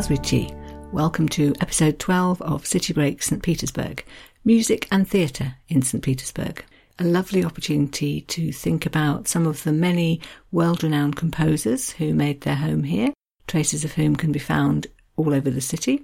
Zdravstvuyte. 0.00 0.92
Welcome 0.92 1.28
to 1.28 1.52
episode 1.60 1.98
12 1.98 2.40
of 2.40 2.66
City 2.66 2.94
Break 2.94 3.22
St. 3.22 3.42
Petersburg 3.42 4.02
Music 4.46 4.88
and 4.90 5.06
Theatre 5.06 5.56
in 5.68 5.82
St. 5.82 6.02
Petersburg. 6.02 6.64
A 6.98 7.04
lovely 7.04 7.44
opportunity 7.44 8.22
to 8.22 8.50
think 8.50 8.86
about 8.86 9.28
some 9.28 9.46
of 9.46 9.62
the 9.62 9.72
many 9.72 10.22
world 10.52 10.82
renowned 10.82 11.16
composers 11.16 11.90
who 11.90 12.14
made 12.14 12.40
their 12.40 12.54
home 12.54 12.84
here, 12.84 13.12
traces 13.46 13.84
of 13.84 13.92
whom 13.92 14.16
can 14.16 14.32
be 14.32 14.38
found 14.38 14.86
all 15.16 15.34
over 15.34 15.50
the 15.50 15.60
city, 15.60 16.02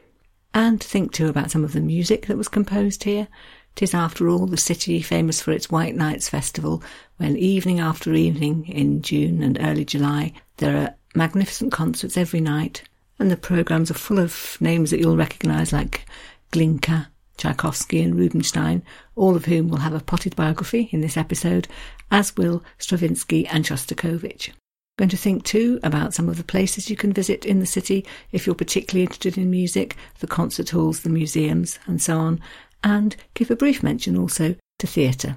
and 0.52 0.82
think 0.82 1.12
too 1.12 1.28
about 1.28 1.50
some 1.50 1.64
of 1.64 1.72
the 1.72 1.80
music 1.80 2.26
that 2.26 2.36
was 2.36 2.48
composed 2.48 3.04
here. 3.04 3.28
Tis 3.76 3.94
after 3.94 4.28
all 4.28 4.44
the 4.44 4.58
city 4.58 5.00
famous 5.00 5.40
for 5.40 5.52
its 5.52 5.70
White 5.70 5.96
Nights 5.96 6.28
Festival, 6.28 6.82
when 7.16 7.38
evening 7.38 7.80
after 7.80 8.12
evening 8.12 8.68
in 8.68 9.00
June 9.00 9.42
and 9.42 9.56
early 9.58 9.86
July 9.86 10.34
there 10.58 10.76
are 10.76 10.94
magnificent 11.14 11.72
concerts 11.72 12.18
every 12.18 12.42
night, 12.42 12.82
and 13.18 13.30
the 13.30 13.36
programmes 13.36 13.90
are 13.90 13.94
full 13.94 14.18
of 14.18 14.56
names 14.60 14.90
that 14.90 15.00
you'll 15.00 15.16
recognise 15.16 15.72
like 15.72 16.06
Glinka, 16.52 17.08
Tchaikovsky, 17.36 18.02
and 18.02 18.14
Rubinstein, 18.14 18.82
all 19.14 19.36
of 19.36 19.46
whom 19.46 19.68
will 19.68 19.78
have 19.78 19.94
a 19.94 20.00
potted 20.00 20.36
biography 20.36 20.88
in 20.92 21.00
this 21.00 21.16
episode, 21.16 21.68
as 22.10 22.36
will 22.36 22.62
Stravinsky 22.78 23.46
and 23.46 23.64
Shostakovich. 23.64 24.48
I'm 24.48 24.54
Going 24.98 25.08
to 25.10 25.16
think 25.16 25.44
too 25.44 25.78
about 25.82 26.14
some 26.14 26.28
of 26.28 26.38
the 26.38 26.44
places 26.44 26.88
you 26.88 26.96
can 26.96 27.12
visit 27.12 27.44
in 27.44 27.60
the 27.60 27.66
city 27.66 28.06
if 28.32 28.46
you're 28.46 28.54
particularly 28.54 29.02
interested 29.02 29.36
in 29.36 29.50
music, 29.50 29.96
the 30.20 30.26
concert 30.26 30.70
halls, 30.70 31.00
the 31.00 31.10
museums, 31.10 31.78
and 31.86 32.00
so 32.00 32.18
on, 32.18 32.40
and 32.82 33.16
give 33.34 33.50
a 33.50 33.56
brief 33.56 33.82
mention 33.82 34.16
also 34.16 34.56
to 34.78 34.86
theatre. 34.86 35.36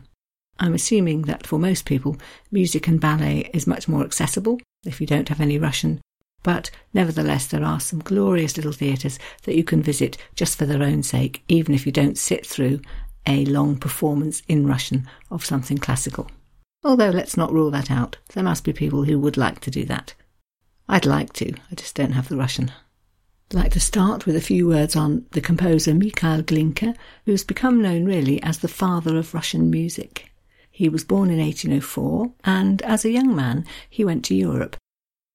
I'm 0.59 0.73
assuming 0.73 1.23
that 1.23 1.47
for 1.47 1.57
most 1.57 1.85
people, 1.85 2.17
music 2.51 2.87
and 2.87 2.99
ballet 2.99 3.49
is 3.53 3.67
much 3.67 3.87
more 3.87 4.03
accessible 4.03 4.59
if 4.85 5.01
you 5.01 5.07
don't 5.07 5.29
have 5.29 5.41
any 5.41 5.57
Russian, 5.57 6.01
but 6.43 6.71
nevertheless, 6.93 7.47
there 7.47 7.63
are 7.63 7.79
some 7.79 7.99
glorious 7.99 8.57
little 8.57 8.71
theatres 8.71 9.19
that 9.43 9.55
you 9.55 9.63
can 9.63 9.81
visit 9.81 10.17
just 10.35 10.57
for 10.57 10.65
their 10.65 10.83
own 10.83 11.03
sake, 11.03 11.43
even 11.47 11.75
if 11.75 11.85
you 11.85 11.91
don't 11.91 12.17
sit 12.17 12.45
through 12.45 12.81
a 13.25 13.45
long 13.45 13.77
performance 13.77 14.41
in 14.47 14.67
Russian 14.67 15.07
of 15.29 15.45
something 15.45 15.77
classical. 15.77 16.29
Although 16.83 17.09
let's 17.09 17.35
not 17.35 17.51
rule 17.51 17.71
that 17.71 17.91
out, 17.91 18.17
there 18.33 18.43
must 18.43 18.63
be 18.63 18.73
people 18.73 19.03
who 19.03 19.19
would 19.19 19.37
like 19.37 19.59
to 19.61 19.71
do 19.71 19.83
that. 19.85 20.13
I'd 20.87 21.05
like 21.05 21.33
to, 21.33 21.53
I 21.71 21.75
just 21.75 21.95
don't 21.95 22.13
have 22.13 22.29
the 22.29 22.37
Russian. 22.37 22.71
I'd 23.51 23.55
like 23.55 23.71
to 23.73 23.79
start 23.79 24.25
with 24.25 24.35
a 24.35 24.41
few 24.41 24.67
words 24.67 24.95
on 24.95 25.25
the 25.31 25.41
composer 25.41 25.93
Mikhail 25.93 26.41
Glinka, 26.41 26.95
who's 27.25 27.43
become 27.43 27.81
known 27.81 28.05
really 28.05 28.41
as 28.43 28.59
the 28.59 28.67
father 28.67 29.17
of 29.17 29.33
Russian 29.33 29.69
music. 29.69 30.31
He 30.71 30.87
was 30.87 31.03
born 31.03 31.29
in 31.29 31.39
1804, 31.39 32.31
and 32.45 32.81
as 32.83 33.03
a 33.03 33.11
young 33.11 33.35
man, 33.35 33.65
he 33.89 34.05
went 34.05 34.23
to 34.25 34.35
Europe. 34.35 34.77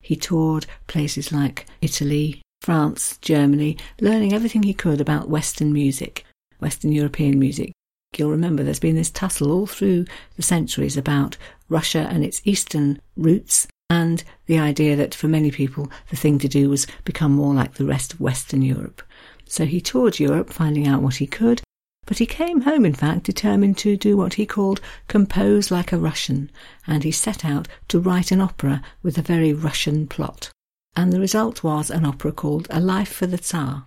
He 0.05 0.16
toured 0.16 0.66
places 0.86 1.33
like 1.33 1.64
Italy, 1.80 2.42
France, 2.60 3.16
Germany, 3.22 3.78
learning 4.02 4.34
everything 4.34 4.62
he 4.62 4.74
could 4.74 5.00
about 5.00 5.30
Western 5.30 5.72
music, 5.72 6.27
Western 6.61 6.92
European 6.92 7.38
music. 7.38 7.72
You'll 8.14 8.30
remember 8.30 8.62
there's 8.62 8.78
been 8.78 8.96
this 8.96 9.08
tussle 9.11 9.50
all 9.50 9.66
through 9.66 10.05
the 10.36 10.42
centuries 10.42 10.98
about 10.98 11.38
Russia 11.70 12.06
and 12.11 12.22
its 12.22 12.42
Eastern 12.44 13.00
roots, 13.16 13.66
and 13.88 14.22
the 14.44 14.58
idea 14.58 14.94
that 14.94 15.14
for 15.14 15.27
many 15.27 15.50
people 15.50 15.91
the 16.11 16.16
thing 16.16 16.39
to 16.41 16.48
do 16.48 16.68
was 16.68 16.86
become 17.05 17.33
more 17.33 17.55
like 17.55 17.74
the 17.74 17.86
rest 17.86 18.12
of 18.12 18.20
Western 18.20 18.61
Europe. 18.61 19.02
So 19.46 19.64
he 19.64 19.80
toured 19.80 20.20
Europe, 20.20 20.50
finding 20.50 20.86
out 20.86 21.00
what 21.00 21.16
he 21.16 21.27
could, 21.27 21.62
but 22.06 22.19
he 22.19 22.27
came 22.27 22.62
home, 22.62 22.84
in 22.84 22.94
fact, 22.94 23.24
determined 23.24 23.78
to 23.78 23.97
do 23.97 24.16
what 24.16 24.34
he 24.34 24.47
called 24.47 24.80
compose 25.08 25.70
like 25.70 25.92
a 25.92 25.98
Russian, 25.98 26.50
and 26.86 27.05
he 27.05 27.11
set 27.11 27.45
out 27.45 27.68
to 27.89 28.01
write 28.01 28.30
an 28.30 28.40
opera 28.40 28.83
with 29.02 29.18
a 29.18 29.23
very 29.23 29.52
Russian 29.52 30.06
plot. 30.06 30.51
And 30.96 31.12
the 31.12 31.20
result 31.20 31.64
was 31.64 31.90
an 31.90 32.05
opera 32.05 32.33
called 32.33 32.68
A 32.70 32.80
Life 32.80 33.12
for 33.12 33.27
the 33.27 33.39
Tsar, 33.39 33.84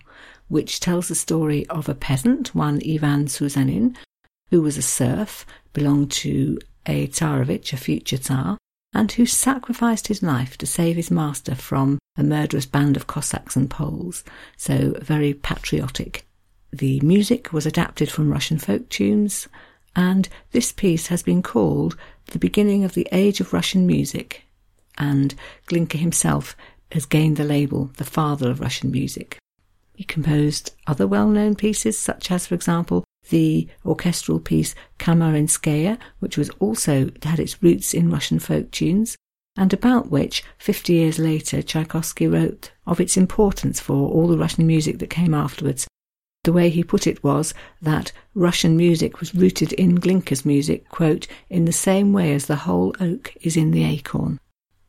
which 0.48 0.80
tells 0.80 1.08
the 1.08 1.14
story 1.14 1.66
of 1.68 1.88
a 1.88 1.94
peasant, 1.94 2.54
one 2.54 2.80
Ivan 2.86 3.26
Susanin, 3.26 3.96
who 4.50 4.62
was 4.62 4.76
a 4.76 4.82
serf, 4.82 5.46
belonged 5.72 6.10
to 6.10 6.58
a 6.86 7.06
Tsarevich, 7.06 7.72
a 7.72 7.76
future 7.76 8.18
Tsar, 8.18 8.58
and 8.94 9.12
who 9.12 9.26
sacrificed 9.26 10.08
his 10.08 10.22
life 10.22 10.56
to 10.58 10.66
save 10.66 10.96
his 10.96 11.10
master 11.10 11.54
from 11.54 11.98
a 12.16 12.22
murderous 12.22 12.66
band 12.66 12.96
of 12.96 13.06
Cossacks 13.06 13.56
and 13.56 13.70
Poles. 13.70 14.24
So 14.56 14.94
very 15.00 15.34
patriotic. 15.34 16.26
The 16.72 17.00
music 17.00 17.52
was 17.52 17.66
adapted 17.66 18.10
from 18.10 18.30
Russian 18.30 18.58
folk 18.58 18.88
tunes, 18.88 19.48
and 19.96 20.28
this 20.52 20.70
piece 20.72 21.06
has 21.08 21.22
been 21.22 21.42
called 21.42 21.96
the 22.26 22.38
beginning 22.38 22.84
of 22.84 22.94
the 22.94 23.08
age 23.10 23.40
of 23.40 23.52
Russian 23.52 23.86
music. 23.86 24.44
And 24.98 25.34
Glinka 25.66 25.98
himself 25.98 26.56
has 26.92 27.06
gained 27.06 27.36
the 27.36 27.44
label 27.44 27.90
the 27.96 28.04
father 28.04 28.50
of 28.50 28.60
Russian 28.60 28.90
music. 28.90 29.38
He 29.94 30.04
composed 30.04 30.74
other 30.86 31.06
well 31.06 31.28
known 31.28 31.54
pieces, 31.54 31.98
such 31.98 32.30
as, 32.30 32.46
for 32.46 32.54
example, 32.54 33.04
the 33.30 33.68
orchestral 33.84 34.38
piece 34.38 34.74
Kamarinskaya, 34.98 35.98
which 36.20 36.38
was 36.38 36.50
also 36.60 37.10
had 37.22 37.40
its 37.40 37.62
roots 37.62 37.94
in 37.94 38.10
Russian 38.10 38.38
folk 38.38 38.70
tunes, 38.70 39.16
and 39.56 39.72
about 39.72 40.10
which, 40.10 40.44
fifty 40.58 40.94
years 40.94 41.18
later, 41.18 41.62
Tchaikovsky 41.62 42.28
wrote 42.28 42.70
of 42.86 43.00
its 43.00 43.16
importance 43.16 43.80
for 43.80 44.08
all 44.08 44.28
the 44.28 44.38
Russian 44.38 44.66
music 44.66 44.98
that 44.98 45.10
came 45.10 45.34
afterwards, 45.34 45.88
the 46.48 46.52
way 46.54 46.70
he 46.70 46.82
put 46.82 47.06
it 47.06 47.22
was 47.22 47.52
that 47.82 48.10
Russian 48.34 48.74
music 48.74 49.20
was 49.20 49.34
rooted 49.34 49.74
in 49.74 49.96
Glinka's 49.96 50.46
music, 50.46 50.88
quote, 50.88 51.26
in 51.50 51.66
the 51.66 51.72
same 51.72 52.14
way 52.14 52.32
as 52.32 52.46
the 52.46 52.56
whole 52.56 52.94
oak 53.00 53.34
is 53.42 53.54
in 53.54 53.70
the 53.70 53.84
acorn. 53.84 54.40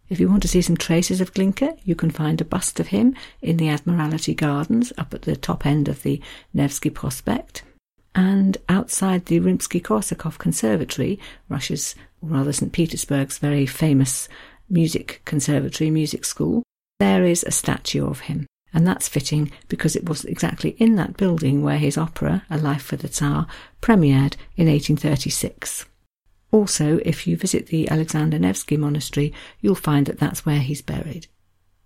If 0.08 0.22
you 0.22 0.30
want 0.30 0.42
to 0.44 0.48
see 0.48 0.62
some 0.62 0.78
traces 0.78 1.20
of 1.20 1.34
Glinka, 1.34 1.78
you 1.84 1.96
can 1.96 2.12
find 2.12 2.40
a 2.40 2.46
bust 2.46 2.80
of 2.80 2.88
him 2.88 3.14
in 3.42 3.58
the 3.58 3.68
Admiralty 3.68 4.34
Gardens 4.34 4.94
up 4.98 5.14
at 5.14 5.24
the 5.24 5.36
top 5.36 5.66
end 5.66 5.90
of 5.90 6.02
the 6.04 6.22
Nevsky 6.54 6.90
Prospect. 6.90 7.64
And 8.16 8.58
outside 8.70 9.26
the 9.26 9.42
Rimsky-Korsakov 9.42 10.38
Conservatory, 10.38 11.20
Russia's, 11.50 11.94
or 12.22 12.30
rather 12.30 12.54
St. 12.54 12.72
Petersburg's 12.72 13.38
very 13.38 13.66
famous 13.66 14.30
music 14.70 15.24
conservatory, 15.26 15.92
music 15.92 16.24
school, 16.24 16.64
there 17.02 17.26
is 17.26 17.44
a 17.44 17.52
statue 17.52 18.08
of 18.08 18.22
him. 18.22 18.48
And 18.74 18.86
that's 18.86 19.08
fitting 19.08 19.52
because 19.68 19.96
it 19.96 20.08
was 20.08 20.26
exactly 20.26 20.72
in 20.72 20.96
that 20.96 21.18
building 21.18 21.64
where 21.64 21.78
his 21.78 21.98
opera, 21.98 22.44
A 22.50 22.58
Life 22.58 22.84
for 22.84 22.98
the 22.98 23.08
Tsar, 23.08 23.48
premiered 23.82 24.36
in 24.56 24.68
1836. 24.68 25.86
Also, 26.52 27.00
if 27.06 27.28
you 27.28 27.38
visit 27.38 27.68
the 27.68 27.90
Alexander 27.90 28.40
Nevsky 28.40 28.78
Monastery, 28.78 29.34
you'll 29.62 29.76
find 29.76 30.08
that 30.08 30.20
that's 30.20 30.46
where 30.46 30.60
he's 30.60 30.82
buried. 30.82 31.28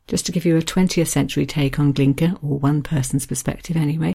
Just 0.08 0.26
to 0.26 0.32
give 0.32 0.46
you 0.46 0.58
a 0.58 0.62
20th 0.62 1.08
century 1.08 1.46
take 1.46 1.80
on 1.80 1.94
Glinka, 1.94 2.38
or 2.44 2.60
one 2.60 2.82
person's 2.82 3.26
perspective 3.26 3.76
anyway, 3.76 4.14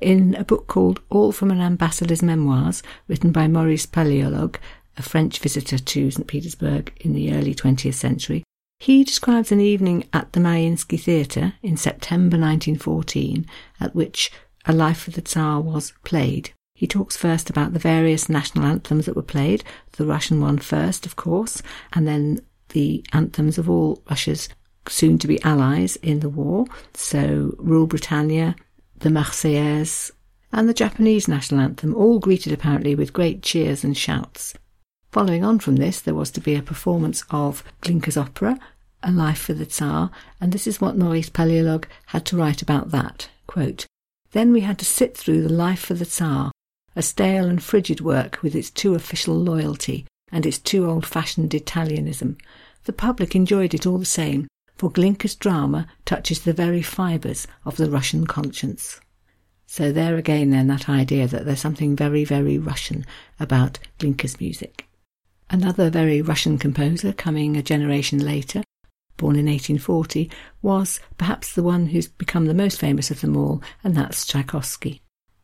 in 0.00 0.34
a 0.36 0.44
book 0.44 0.66
called 0.68 1.00
All 1.10 1.32
from 1.32 1.50
an 1.50 1.60
Ambassador's 1.60 2.22
Memoirs, 2.22 2.82
written 3.08 3.32
by 3.32 3.48
Maurice 3.48 3.86
Paléologue, 3.86 4.56
a 4.96 5.02
French 5.02 5.38
visitor 5.38 5.78
to 5.78 6.10
St. 6.10 6.26
Petersburg 6.26 6.92
in 7.00 7.12
the 7.12 7.32
early 7.32 7.54
20th 7.54 7.94
century, 7.94 8.44
he 8.78 9.02
describes 9.02 9.50
an 9.50 9.60
evening 9.60 10.08
at 10.12 10.32
the 10.32 10.40
Mariinsky 10.40 11.00
Theatre 11.00 11.54
in 11.62 11.76
September 11.76 12.38
1914 12.38 13.44
at 13.80 13.94
which 13.94 14.30
A 14.66 14.72
Life 14.72 15.00
for 15.00 15.10
the 15.10 15.20
Tsar 15.20 15.60
was 15.60 15.92
played. 16.04 16.52
He 16.74 16.86
talks 16.86 17.16
first 17.16 17.50
about 17.50 17.72
the 17.72 17.80
various 17.80 18.28
national 18.28 18.64
anthems 18.64 19.06
that 19.06 19.16
were 19.16 19.22
played, 19.22 19.64
the 19.92 20.06
Russian 20.06 20.40
one 20.40 20.58
first, 20.58 21.06
of 21.06 21.16
course, 21.16 21.60
and 21.92 22.06
then 22.06 22.40
the 22.68 23.04
anthems 23.12 23.58
of 23.58 23.68
all 23.68 24.00
Russia's 24.08 24.48
soon 24.86 25.18
to 25.18 25.26
be 25.26 25.42
allies 25.42 25.96
in 25.96 26.20
the 26.20 26.28
war. 26.28 26.66
So, 26.94 27.56
Rule 27.58 27.88
Britannia, 27.88 28.54
the 28.96 29.08
Marseillaise, 29.08 30.12
and 30.52 30.68
the 30.68 30.74
Japanese 30.74 31.26
national 31.26 31.60
anthem, 31.60 31.96
all 31.96 32.20
greeted 32.20 32.52
apparently 32.52 32.94
with 32.94 33.12
great 33.12 33.42
cheers 33.42 33.82
and 33.82 33.96
shouts. 33.96 34.54
Following 35.18 35.42
on 35.42 35.58
from 35.58 35.74
this, 35.74 36.00
there 36.00 36.14
was 36.14 36.30
to 36.30 36.40
be 36.40 36.54
a 36.54 36.62
performance 36.62 37.24
of 37.30 37.64
Glinka's 37.80 38.16
opera, 38.16 38.56
A 39.02 39.10
Life 39.10 39.40
for 39.40 39.52
the 39.52 39.66
Tsar, 39.66 40.12
and 40.40 40.52
this 40.52 40.64
is 40.64 40.80
what 40.80 40.96
Maurice 40.96 41.28
Paléologue 41.28 41.86
had 42.06 42.24
to 42.26 42.36
write 42.36 42.62
about 42.62 42.92
that. 42.92 43.28
Quote, 43.48 43.84
then 44.30 44.52
we 44.52 44.60
had 44.60 44.78
to 44.78 44.84
sit 44.84 45.16
through 45.16 45.42
The 45.42 45.52
Life 45.52 45.80
for 45.80 45.94
the 45.94 46.04
Tsar, 46.04 46.52
a 46.94 47.02
stale 47.02 47.46
and 47.46 47.60
frigid 47.60 48.00
work 48.00 48.44
with 48.44 48.54
its 48.54 48.70
too 48.70 48.94
official 48.94 49.34
loyalty 49.34 50.06
and 50.30 50.46
its 50.46 50.56
too 50.56 50.88
old 50.88 51.04
fashioned 51.04 51.50
Italianism. 51.50 52.38
The 52.84 52.92
public 52.92 53.34
enjoyed 53.34 53.74
it 53.74 53.86
all 53.88 53.98
the 53.98 54.04
same, 54.04 54.46
for 54.76 54.88
Glinka's 54.88 55.34
drama 55.34 55.88
touches 56.04 56.42
the 56.42 56.52
very 56.52 56.80
fibres 56.80 57.48
of 57.64 57.76
the 57.76 57.90
Russian 57.90 58.24
conscience. 58.24 59.00
So 59.66 59.90
there 59.90 60.14
again, 60.14 60.50
then, 60.50 60.68
that 60.68 60.88
idea 60.88 61.26
that 61.26 61.44
there's 61.44 61.58
something 61.58 61.96
very, 61.96 62.24
very 62.24 62.56
Russian 62.56 63.04
about 63.40 63.80
Glinka's 63.98 64.40
music. 64.40 64.84
Another 65.50 65.88
very 65.88 66.20
Russian 66.20 66.58
composer 66.58 67.12
coming 67.12 67.56
a 67.56 67.62
generation 67.62 68.18
later, 68.18 68.62
born 69.16 69.36
in 69.36 69.46
1840, 69.46 70.30
was 70.60 71.00
perhaps 71.16 71.54
the 71.54 71.62
one 71.62 71.86
who's 71.86 72.06
become 72.06 72.44
the 72.44 72.54
most 72.54 72.78
famous 72.78 73.10
of 73.10 73.22
them 73.22 73.36
all, 73.36 73.62
and 73.82 73.94
that's 73.94 74.26
Tchaikovsky. 74.26 75.00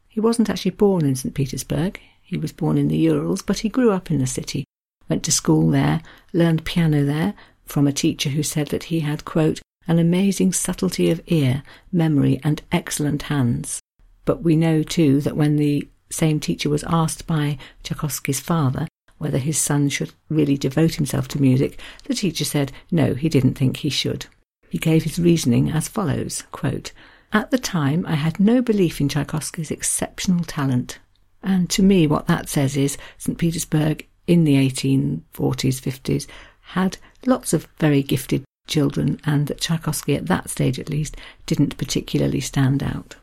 He 0.06 0.21
wasn't 0.21 0.51
actually 0.51 0.73
born 0.73 1.06
in 1.06 1.15
St. 1.15 1.35
Petersburg. 1.35 1.99
He 2.21 2.37
was 2.37 2.53
born 2.53 2.77
in 2.77 2.89
the 2.89 2.99
Urals, 2.99 3.41
but 3.41 3.61
he 3.61 3.69
grew 3.71 3.93
up 3.93 4.11
in 4.11 4.19
the 4.19 4.27
city, 4.27 4.65
went 5.09 5.25
to 5.25 5.33
school 5.33 5.71
there, 5.71 6.03
learned 6.35 6.67
piano 6.67 7.05
there 7.05 7.35
from 7.65 7.87
a 7.87 7.93
teacher 7.93 8.29
who 8.29 8.43
said 8.43 8.69
that 8.69 8.85
he 8.85 9.01
had, 9.01 9.25
quote, 9.25 9.61
an 9.89 9.99
amazing 9.99 10.53
subtlety 10.53 11.11
of 11.11 11.21
ear, 11.27 11.62
memory, 11.91 12.41
and 12.45 12.62
excellent 12.71 13.23
hands. 13.25 13.81
But 14.27 14.43
we 14.43 14.55
know 14.55 14.83
too 14.83 15.23
that 15.23 15.37
when 15.37 15.56
the 15.56 15.89
same 16.11 16.41
teacher 16.41 16.69
was 16.69 16.85
asked 16.85 17.27
by 17.27 17.59
Tchaikovsky's 17.83 18.41
father 18.41 18.87
whether 19.19 19.39
his 19.39 19.59
son 19.59 19.89
should 19.89 20.13
really 20.29 20.57
devote 20.57 20.95
himself 20.95 21.29
to 21.29 21.41
music, 21.41 21.79
the 22.05 22.15
teacher 22.15 22.45
said 22.45 22.73
no, 22.91 23.15
he 23.15 23.29
didn't 23.29 23.55
think 23.55 23.79
he 23.79 23.91
should. 23.91 24.27
He 24.69 24.79
gave 24.79 25.05
his 25.05 25.19
reasoning 25.19 25.71
as 25.71 25.89
follows 25.89 26.43
quote, 26.53 26.93
At 27.33 27.51
the 27.51 27.59
time, 27.59 28.05
I 28.07 28.15
had 28.15 28.41
no 28.41 28.61
belief 28.61 29.01
in 29.01 29.09
Tchaikovsky's 29.09 29.71
exceptional 29.71 30.45
talent. 30.45 30.99
And 31.43 31.69
to 31.71 31.83
me, 31.83 32.07
what 32.07 32.27
that 32.27 32.49
says 32.49 32.77
is 32.77 32.99
St. 33.19 33.39
Petersburg 33.39 34.07
in 34.27 34.45
the 34.45 34.57
1840s, 34.57 35.23
50s 35.33 36.27
had 36.61 36.97
lots 37.27 37.53
of 37.53 37.69
very 37.79 38.03
gifted 38.03 38.45
children, 38.67 39.21
and 39.25 39.47
that 39.47 39.61
Tchaikovsky, 39.61 40.17
at 40.17 40.27
that 40.27 40.49
stage 40.49 40.79
at 40.79 40.89
least, 40.89 41.17
didn't 41.47 41.77
particularly 41.77 42.41
stand 42.41 42.83
out. 42.83 43.17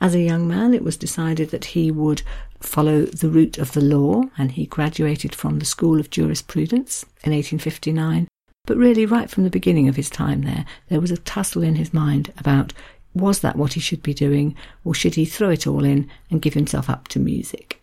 As 0.00 0.14
a 0.14 0.20
young 0.20 0.48
man, 0.48 0.72
it 0.72 0.82
was 0.82 0.96
decided 0.96 1.50
that 1.50 1.66
he 1.66 1.90
would 1.90 2.22
follow 2.58 3.02
the 3.02 3.28
route 3.28 3.58
of 3.58 3.72
the 3.72 3.82
law, 3.82 4.22
and 4.38 4.52
he 4.52 4.64
graduated 4.64 5.34
from 5.34 5.58
the 5.58 5.66
School 5.66 6.00
of 6.00 6.10
Jurisprudence 6.10 7.04
in 7.22 7.32
1859. 7.32 8.26
But 8.66 8.76
really, 8.76 9.04
right 9.04 9.28
from 9.28 9.44
the 9.44 9.50
beginning 9.50 9.88
of 9.88 9.96
his 9.96 10.08
time 10.08 10.42
there, 10.42 10.64
there 10.88 11.00
was 11.00 11.10
a 11.10 11.18
tussle 11.18 11.62
in 11.62 11.74
his 11.74 11.92
mind 11.92 12.32
about 12.38 12.72
was 13.12 13.40
that 13.40 13.56
what 13.56 13.72
he 13.72 13.80
should 13.80 14.02
be 14.02 14.14
doing, 14.14 14.54
or 14.84 14.94
should 14.94 15.16
he 15.16 15.24
throw 15.24 15.50
it 15.50 15.66
all 15.66 15.84
in 15.84 16.08
and 16.30 16.42
give 16.42 16.54
himself 16.54 16.88
up 16.88 17.08
to 17.08 17.18
music? 17.18 17.82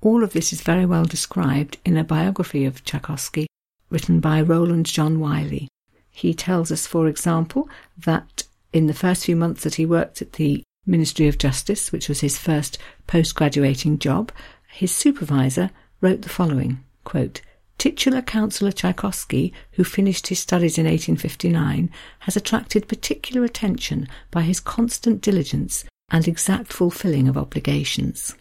All 0.00 0.22
of 0.22 0.32
this 0.32 0.52
is 0.52 0.60
very 0.60 0.86
well 0.86 1.06
described 1.06 1.78
in 1.84 1.96
a 1.96 2.04
biography 2.04 2.64
of 2.66 2.84
Tchaikovsky 2.84 3.46
written 3.90 4.20
by 4.20 4.40
Roland 4.42 4.86
John 4.86 5.18
Wiley. 5.18 5.68
He 6.10 6.34
tells 6.34 6.70
us, 6.70 6.86
for 6.86 7.08
example, 7.08 7.68
that 7.96 8.44
in 8.72 8.86
the 8.86 8.94
first 8.94 9.24
few 9.24 9.34
months 9.36 9.62
that 9.62 9.76
he 9.76 9.86
worked 9.86 10.20
at 10.20 10.34
the 10.34 10.62
Ministry 10.88 11.28
of 11.28 11.36
Justice, 11.36 11.92
which 11.92 12.08
was 12.08 12.20
his 12.20 12.38
first 12.38 12.78
post-graduating 13.06 13.98
job, 13.98 14.32
his 14.68 14.90
supervisor 14.90 15.70
wrote 16.00 16.22
the 16.22 16.30
following, 16.30 16.82
quote, 17.04 17.42
Titular 17.76 18.22
Councillor 18.22 18.72
Tchaikovsky, 18.72 19.52
who 19.72 19.84
finished 19.84 20.28
his 20.28 20.38
studies 20.38 20.78
in 20.78 20.86
1859, 20.86 21.90
has 22.20 22.36
attracted 22.36 22.88
particular 22.88 23.44
attention 23.44 24.08
by 24.30 24.42
his 24.42 24.60
constant 24.60 25.20
diligence 25.20 25.84
and 26.10 26.26
exact 26.26 26.72
fulfilling 26.72 27.28
of 27.28 27.36
obligations. 27.36 28.34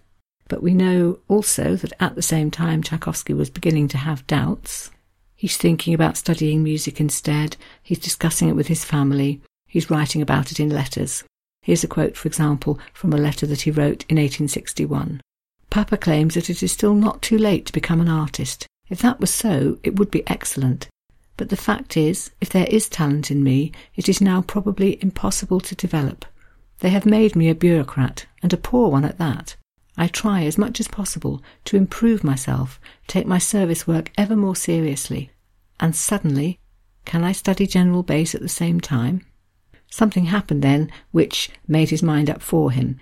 But 0.48 0.64
we 0.64 0.74
know 0.74 1.20
also 1.28 1.76
that 1.76 1.94
at 2.00 2.16
the 2.16 2.22
same 2.22 2.50
time 2.50 2.82
Tchaikovsky 2.82 3.34
was 3.34 3.50
beginning 3.50 3.90
to 3.90 3.98
have 3.98 4.26
doubts. 4.26 4.90
He's 5.36 5.58
thinking 5.58 5.94
about 5.94 6.18
studying 6.18 6.64
music 6.64 7.02
instead, 7.02 7.58
he's 7.84 8.00
discussing 8.00 8.48
it 8.48 8.56
with 8.56 8.68
his 8.68 8.86
family, 8.86 9.42
he's 9.68 9.92
writing 9.92 10.22
about 10.22 10.52
it 10.52 10.60
in 10.62 10.70
letters. 10.70 11.24
Here's 11.68 11.84
a 11.84 11.88
quote, 11.90 12.16
for 12.16 12.30
example, 12.30 12.80
from 12.94 13.12
a 13.12 13.18
letter 13.18 13.46
that 13.46 13.64
he 13.64 13.72
wrote 13.72 14.06
in 14.08 14.16
1861. 14.16 15.20
Papa 15.70 15.98
claims 15.98 16.36
that 16.36 16.50
it 16.50 16.64
is 16.64 16.72
still 16.72 16.96
not 16.96 17.22
too 17.22 17.38
late 17.38 17.66
to 17.66 17.74
become 17.74 18.00
an 18.00 18.08
artist. 18.08 18.66
If 18.88 19.00
that 19.02 19.20
was 19.20 19.34
so, 19.34 19.78
it 19.84 20.00
would 20.00 20.10
be 20.10 20.26
excellent. 20.28 20.88
But 21.36 21.50
the 21.50 21.58
fact 21.58 21.98
is, 21.98 22.32
if 22.40 22.50
there 22.50 22.68
is 22.70 22.88
talent 22.88 23.32
in 23.32 23.44
me, 23.44 23.74
it 23.98 24.08
is 24.08 24.22
now 24.22 24.42
probably 24.42 24.98
impossible 25.04 25.60
to 25.60 25.76
develop. 25.76 26.24
They 26.80 26.90
have 26.92 27.06
made 27.06 27.36
me 27.36 27.50
a 27.50 27.54
bureaucrat, 27.54 28.28
and 28.42 28.54
a 28.54 28.58
poor 28.58 28.90
one 28.90 29.04
at 29.04 29.18
that. 29.18 29.58
I 29.98 30.08
try 30.08 30.46
as 30.46 30.58
much 30.58 30.80
as 30.80 30.88
possible 30.88 31.44
to 31.66 31.76
improve 31.76 32.24
myself, 32.24 32.80
take 33.08 33.28
my 33.28 33.40
service 33.40 33.86
work 33.86 34.14
ever 34.18 34.38
more 34.38 34.56
seriously. 34.56 35.32
And 35.82 35.94
suddenly, 35.94 36.60
can 37.04 37.26
I 37.26 37.34
study 37.34 37.68
general 37.68 38.04
bass 38.04 38.34
at 38.34 38.42
the 38.42 38.48
same 38.48 38.80
time? 38.80 39.26
Something 39.90 40.26
happened 40.26 40.62
then 40.62 40.92
which 41.12 41.50
made 41.68 41.90
his 41.90 42.04
mind 42.04 42.30
up 42.30 42.42
for 42.42 42.72
him. 42.72 43.00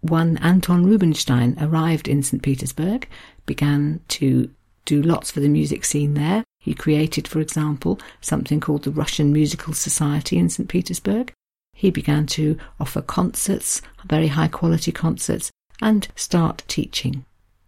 One 0.00 0.36
Anton 0.38 0.86
Rubinstein 0.86 1.56
arrived 1.60 2.06
in 2.08 2.22
St. 2.22 2.42
Petersburg, 2.42 3.08
began 3.46 4.00
to 4.08 4.50
do 4.84 5.02
lots 5.02 5.30
for 5.30 5.40
the 5.40 5.48
music 5.48 5.84
scene 5.84 6.14
there. 6.14 6.44
He 6.60 6.74
created, 6.74 7.26
for 7.28 7.40
example, 7.40 7.98
something 8.20 8.60
called 8.60 8.84
the 8.84 8.90
Russian 8.90 9.32
Musical 9.32 9.74
Society 9.74 10.38
in 10.38 10.48
St. 10.48 10.68
Petersburg. 10.68 11.32
He 11.74 11.90
began 11.90 12.26
to 12.28 12.58
offer 12.80 13.02
concerts, 13.02 13.82
very 14.06 14.28
high 14.28 14.48
quality 14.48 14.92
concerts, 14.92 15.50
and 15.80 16.08
start 16.16 16.64
teaching. 16.68 17.24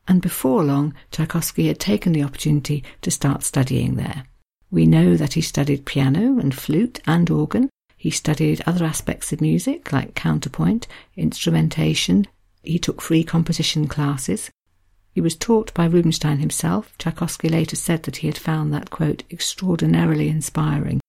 And 0.09 0.23
before 0.23 0.65
long, 0.65 0.95
Tchaikovsky 1.13 1.69
had 1.69 1.79
taken 1.79 2.13
the 2.13 2.23
opportunity 2.23 2.83
to 3.03 3.11
start 3.11 3.43
studying 3.43 3.97
there. 3.97 4.25
We 4.71 4.87
know 4.87 5.17
that 5.17 5.35
he 5.35 5.41
studied 5.41 5.85
piano 5.85 6.39
and 6.39 6.55
flute 6.55 7.01
and 7.07 7.29
organ, 7.31 7.71
he 8.01 8.11
studied 8.11 8.63
other 8.65 8.87
aspects 8.87 9.31
of 9.31 9.43
music 9.43 9.93
like 9.93 10.15
counterpoint, 10.15 10.89
instrumentation. 11.19 12.27
He 12.63 12.79
took 12.79 13.03
free 13.03 13.23
composition 13.23 13.89
classes. 13.89 14.51
He 15.13 15.21
was 15.21 15.37
taught 15.37 15.75
by 15.75 15.85
Rubinstein 15.85 16.39
himself. 16.39 16.97
Tchaikovsky 16.97 17.51
later 17.51 17.77
said 17.77 18.05
that 18.05 18.17
he 18.17 18.27
had 18.27 18.39
found 18.39 18.73
that, 18.73 18.89
quote, 18.89 19.25
extraordinarily 19.31 20.31
inspiring. 20.31 21.03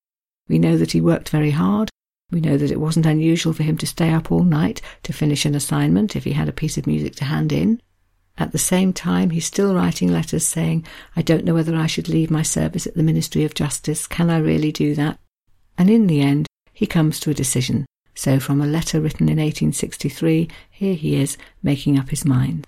We 0.49 0.59
know 0.59 0.75
that 0.75 0.91
he 0.91 0.99
worked 0.99 1.29
very 1.29 1.51
hard. 1.51 1.89
We 2.29 2.41
know 2.41 2.57
that 2.57 2.71
it 2.71 2.81
wasn't 2.81 3.05
unusual 3.05 3.53
for 3.53 3.63
him 3.63 3.77
to 3.77 3.87
stay 3.87 4.11
up 4.11 4.29
all 4.29 4.43
night 4.43 4.81
to 5.03 5.13
finish 5.13 5.45
an 5.45 5.55
assignment 5.55 6.17
if 6.17 6.25
he 6.25 6.33
had 6.33 6.49
a 6.49 6.59
piece 6.61 6.77
of 6.77 6.87
music 6.87 7.15
to 7.15 7.23
hand 7.23 7.53
in. 7.53 7.81
At 8.37 8.51
the 8.51 8.57
same 8.57 8.91
time, 8.91 9.29
he's 9.29 9.45
still 9.45 9.73
writing 9.73 10.11
letters 10.11 10.45
saying, 10.45 10.85
I 11.15 11.21
don't 11.21 11.45
know 11.45 11.53
whether 11.53 11.73
I 11.73 11.87
should 11.87 12.09
leave 12.09 12.29
my 12.29 12.41
service 12.41 12.85
at 12.85 12.95
the 12.95 13.03
Ministry 13.03 13.45
of 13.45 13.53
Justice. 13.53 14.07
Can 14.07 14.29
I 14.29 14.39
really 14.39 14.73
do 14.73 14.93
that? 14.95 15.19
And 15.77 15.89
in 15.89 16.07
the 16.07 16.19
end, 16.19 16.47
he 16.73 16.85
comes 16.85 17.19
to 17.19 17.29
a 17.29 17.35
decision. 17.35 17.85
So, 18.15 18.39
from 18.39 18.61
a 18.61 18.67
letter 18.67 18.99
written 18.99 19.29
in 19.29 19.37
1863, 19.37 20.49
here 20.69 20.95
he 20.95 21.15
is 21.15 21.37
making 21.63 21.97
up 21.97 22.09
his 22.09 22.25
mind. 22.25 22.67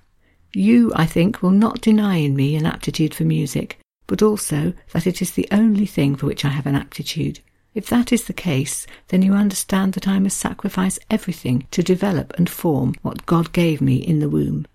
You, 0.54 0.92
I 0.96 1.06
think, 1.06 1.42
will 1.42 1.52
not 1.52 1.82
deny 1.82 2.18
in 2.18 2.36
me 2.36 2.56
an 2.56 2.66
aptitude 2.66 3.14
for 3.14 3.24
music, 3.24 3.80
but 4.08 4.22
also 4.22 4.74
that 4.92 5.08
it 5.08 5.22
is 5.22 5.32
the 5.32 5.48
only 5.52 5.86
thing 5.86 6.16
for 6.16 6.28
which 6.28 6.46
I 6.46 6.50
have 6.50 6.66
an 6.66 6.76
aptitude. 6.76 7.40
If 7.74 7.88
that 7.88 8.14
is 8.14 8.26
the 8.26 8.34
case, 8.34 8.86
then 9.08 9.24
you 9.24 9.34
understand 9.34 9.94
that 9.94 10.08
I 10.08 10.20
must 10.20 10.38
sacrifice 10.38 11.00
everything 11.10 11.68
to 11.72 11.82
develop 11.82 12.34
and 12.38 12.50
form 12.50 12.94
what 13.02 13.26
God 13.26 13.52
gave 13.52 13.82
me 13.82 13.96
in 13.96 14.20
the 14.20 14.30
womb. 14.30 14.68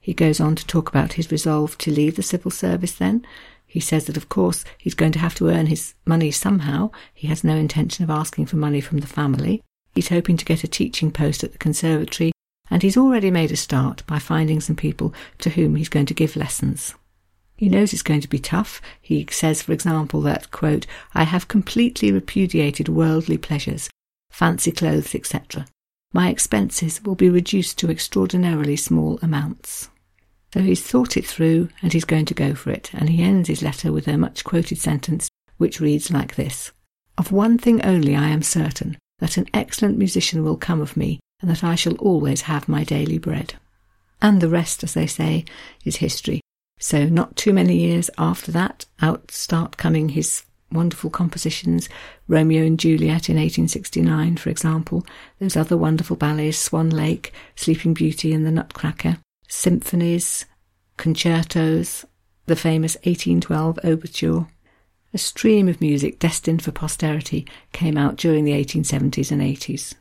He 0.00 0.12
goes 0.12 0.40
on 0.40 0.56
to 0.56 0.66
talk 0.66 0.88
about 0.88 1.12
his 1.12 1.30
resolve 1.30 1.78
to 1.78 1.92
leave 1.92 2.16
the 2.16 2.24
civil 2.24 2.50
service 2.50 2.92
then, 2.92 3.24
he 3.72 3.80
says 3.80 4.04
that, 4.04 4.18
of 4.18 4.28
course, 4.28 4.66
he's 4.76 4.92
going 4.92 5.12
to 5.12 5.18
have 5.18 5.34
to 5.36 5.48
earn 5.48 5.64
his 5.64 5.94
money 6.04 6.30
somehow. 6.30 6.90
He 7.14 7.28
has 7.28 7.42
no 7.42 7.56
intention 7.56 8.04
of 8.04 8.10
asking 8.10 8.44
for 8.44 8.56
money 8.56 8.82
from 8.82 8.98
the 8.98 9.06
family. 9.06 9.62
He's 9.94 10.10
hoping 10.10 10.36
to 10.36 10.44
get 10.44 10.62
a 10.62 10.68
teaching 10.68 11.10
post 11.10 11.42
at 11.42 11.52
the 11.52 11.58
conservatory, 11.58 12.32
and 12.70 12.82
he's 12.82 12.98
already 12.98 13.30
made 13.30 13.50
a 13.50 13.56
start 13.56 14.06
by 14.06 14.18
finding 14.18 14.60
some 14.60 14.76
people 14.76 15.14
to 15.38 15.48
whom 15.48 15.76
he's 15.76 15.88
going 15.88 16.04
to 16.04 16.12
give 16.12 16.36
lessons. 16.36 16.94
He 17.56 17.70
knows 17.70 17.94
it's 17.94 18.02
going 18.02 18.20
to 18.20 18.28
be 18.28 18.38
tough. 18.38 18.82
He 19.00 19.26
says, 19.30 19.62
for 19.62 19.72
example, 19.72 20.20
that, 20.20 20.50
quote, 20.50 20.86
I 21.14 21.22
have 21.22 21.48
completely 21.48 22.12
repudiated 22.12 22.90
worldly 22.90 23.38
pleasures, 23.38 23.88
fancy 24.30 24.70
clothes, 24.70 25.14
etc. 25.14 25.64
My 26.12 26.28
expenses 26.28 27.02
will 27.02 27.14
be 27.14 27.30
reduced 27.30 27.78
to 27.78 27.90
extraordinarily 27.90 28.76
small 28.76 29.18
amounts. 29.22 29.88
So 30.52 30.60
he's 30.60 30.82
thought 30.82 31.16
it 31.16 31.26
through 31.26 31.70
and 31.80 31.92
he's 31.92 32.04
going 32.04 32.26
to 32.26 32.34
go 32.34 32.54
for 32.54 32.70
it. 32.70 32.90
And 32.92 33.08
he 33.08 33.22
ends 33.22 33.48
his 33.48 33.62
letter 33.62 33.90
with 33.90 34.06
a 34.06 34.18
much 34.18 34.44
quoted 34.44 34.78
sentence 34.78 35.28
which 35.56 35.80
reads 35.80 36.10
like 36.10 36.34
this 36.34 36.72
Of 37.16 37.32
one 37.32 37.56
thing 37.58 37.82
only 37.84 38.14
I 38.14 38.28
am 38.28 38.42
certain 38.42 38.98
that 39.18 39.36
an 39.36 39.46
excellent 39.54 39.96
musician 39.96 40.44
will 40.44 40.56
come 40.56 40.80
of 40.80 40.96
me 40.96 41.20
and 41.40 41.50
that 41.50 41.64
I 41.64 41.74
shall 41.74 41.94
always 41.96 42.42
have 42.42 42.68
my 42.68 42.84
daily 42.84 43.18
bread. 43.18 43.54
And 44.20 44.40
the 44.40 44.48
rest, 44.48 44.84
as 44.84 44.94
they 44.94 45.06
say, 45.06 45.44
is 45.84 45.96
history. 45.96 46.40
So, 46.78 47.06
not 47.06 47.36
too 47.36 47.52
many 47.52 47.76
years 47.76 48.10
after 48.18 48.52
that, 48.52 48.86
out 49.00 49.30
start 49.30 49.76
coming 49.76 50.10
his 50.10 50.44
wonderful 50.70 51.10
compositions, 51.10 51.88
Romeo 52.28 52.64
and 52.64 52.78
Juliet 52.78 53.28
in 53.28 53.36
1869, 53.36 54.36
for 54.36 54.50
example, 54.50 55.06
those 55.38 55.56
other 55.56 55.76
wonderful 55.76 56.16
ballets, 56.16 56.58
Swan 56.58 56.90
Lake, 56.90 57.32
Sleeping 57.56 57.94
Beauty, 57.94 58.32
and 58.32 58.46
The 58.46 58.52
Nutcracker 58.52 59.18
symphonies, 59.52 60.46
concertos, 60.96 62.06
the 62.46 62.56
famous 62.56 62.96
1812 63.04 63.78
overture. 63.84 64.46
A 65.12 65.18
stream 65.18 65.68
of 65.68 65.80
music 65.80 66.18
destined 66.18 66.62
for 66.62 66.72
posterity 66.72 67.46
came 67.72 67.98
out 67.98 68.16
during 68.16 68.44
the 68.44 68.52
1870s 68.52 69.30
and 69.30 69.42
80s. 69.42 69.94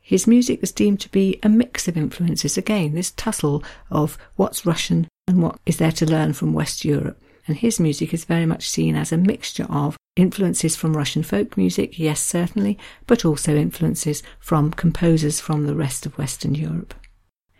His 0.00 0.26
music 0.26 0.60
was 0.60 0.72
deemed 0.72 1.00
to 1.00 1.10
be 1.10 1.38
a 1.44 1.48
mix 1.48 1.86
of 1.86 1.96
influences, 1.96 2.58
again, 2.58 2.94
this 2.94 3.12
tussle 3.12 3.62
of 3.88 4.18
what's 4.34 4.66
Russian 4.66 5.06
and 5.28 5.42
what 5.42 5.60
is 5.64 5.76
there 5.76 5.92
to 5.92 6.04
learn 6.06 6.32
from 6.32 6.52
West 6.52 6.84
Europe. 6.84 7.22
And 7.46 7.56
his 7.56 7.78
music 7.78 8.12
is 8.12 8.24
very 8.24 8.46
much 8.46 8.68
seen 8.68 8.96
as 8.96 9.12
a 9.12 9.16
mixture 9.16 9.66
of 9.70 9.96
influences 10.16 10.74
from 10.74 10.96
Russian 10.96 11.22
folk 11.22 11.56
music, 11.56 12.00
yes, 12.00 12.20
certainly, 12.20 12.76
but 13.06 13.24
also 13.24 13.54
influences 13.54 14.24
from 14.40 14.72
composers 14.72 15.40
from 15.40 15.66
the 15.66 15.76
rest 15.76 16.04
of 16.04 16.18
Western 16.18 16.56
Europe. 16.56 16.94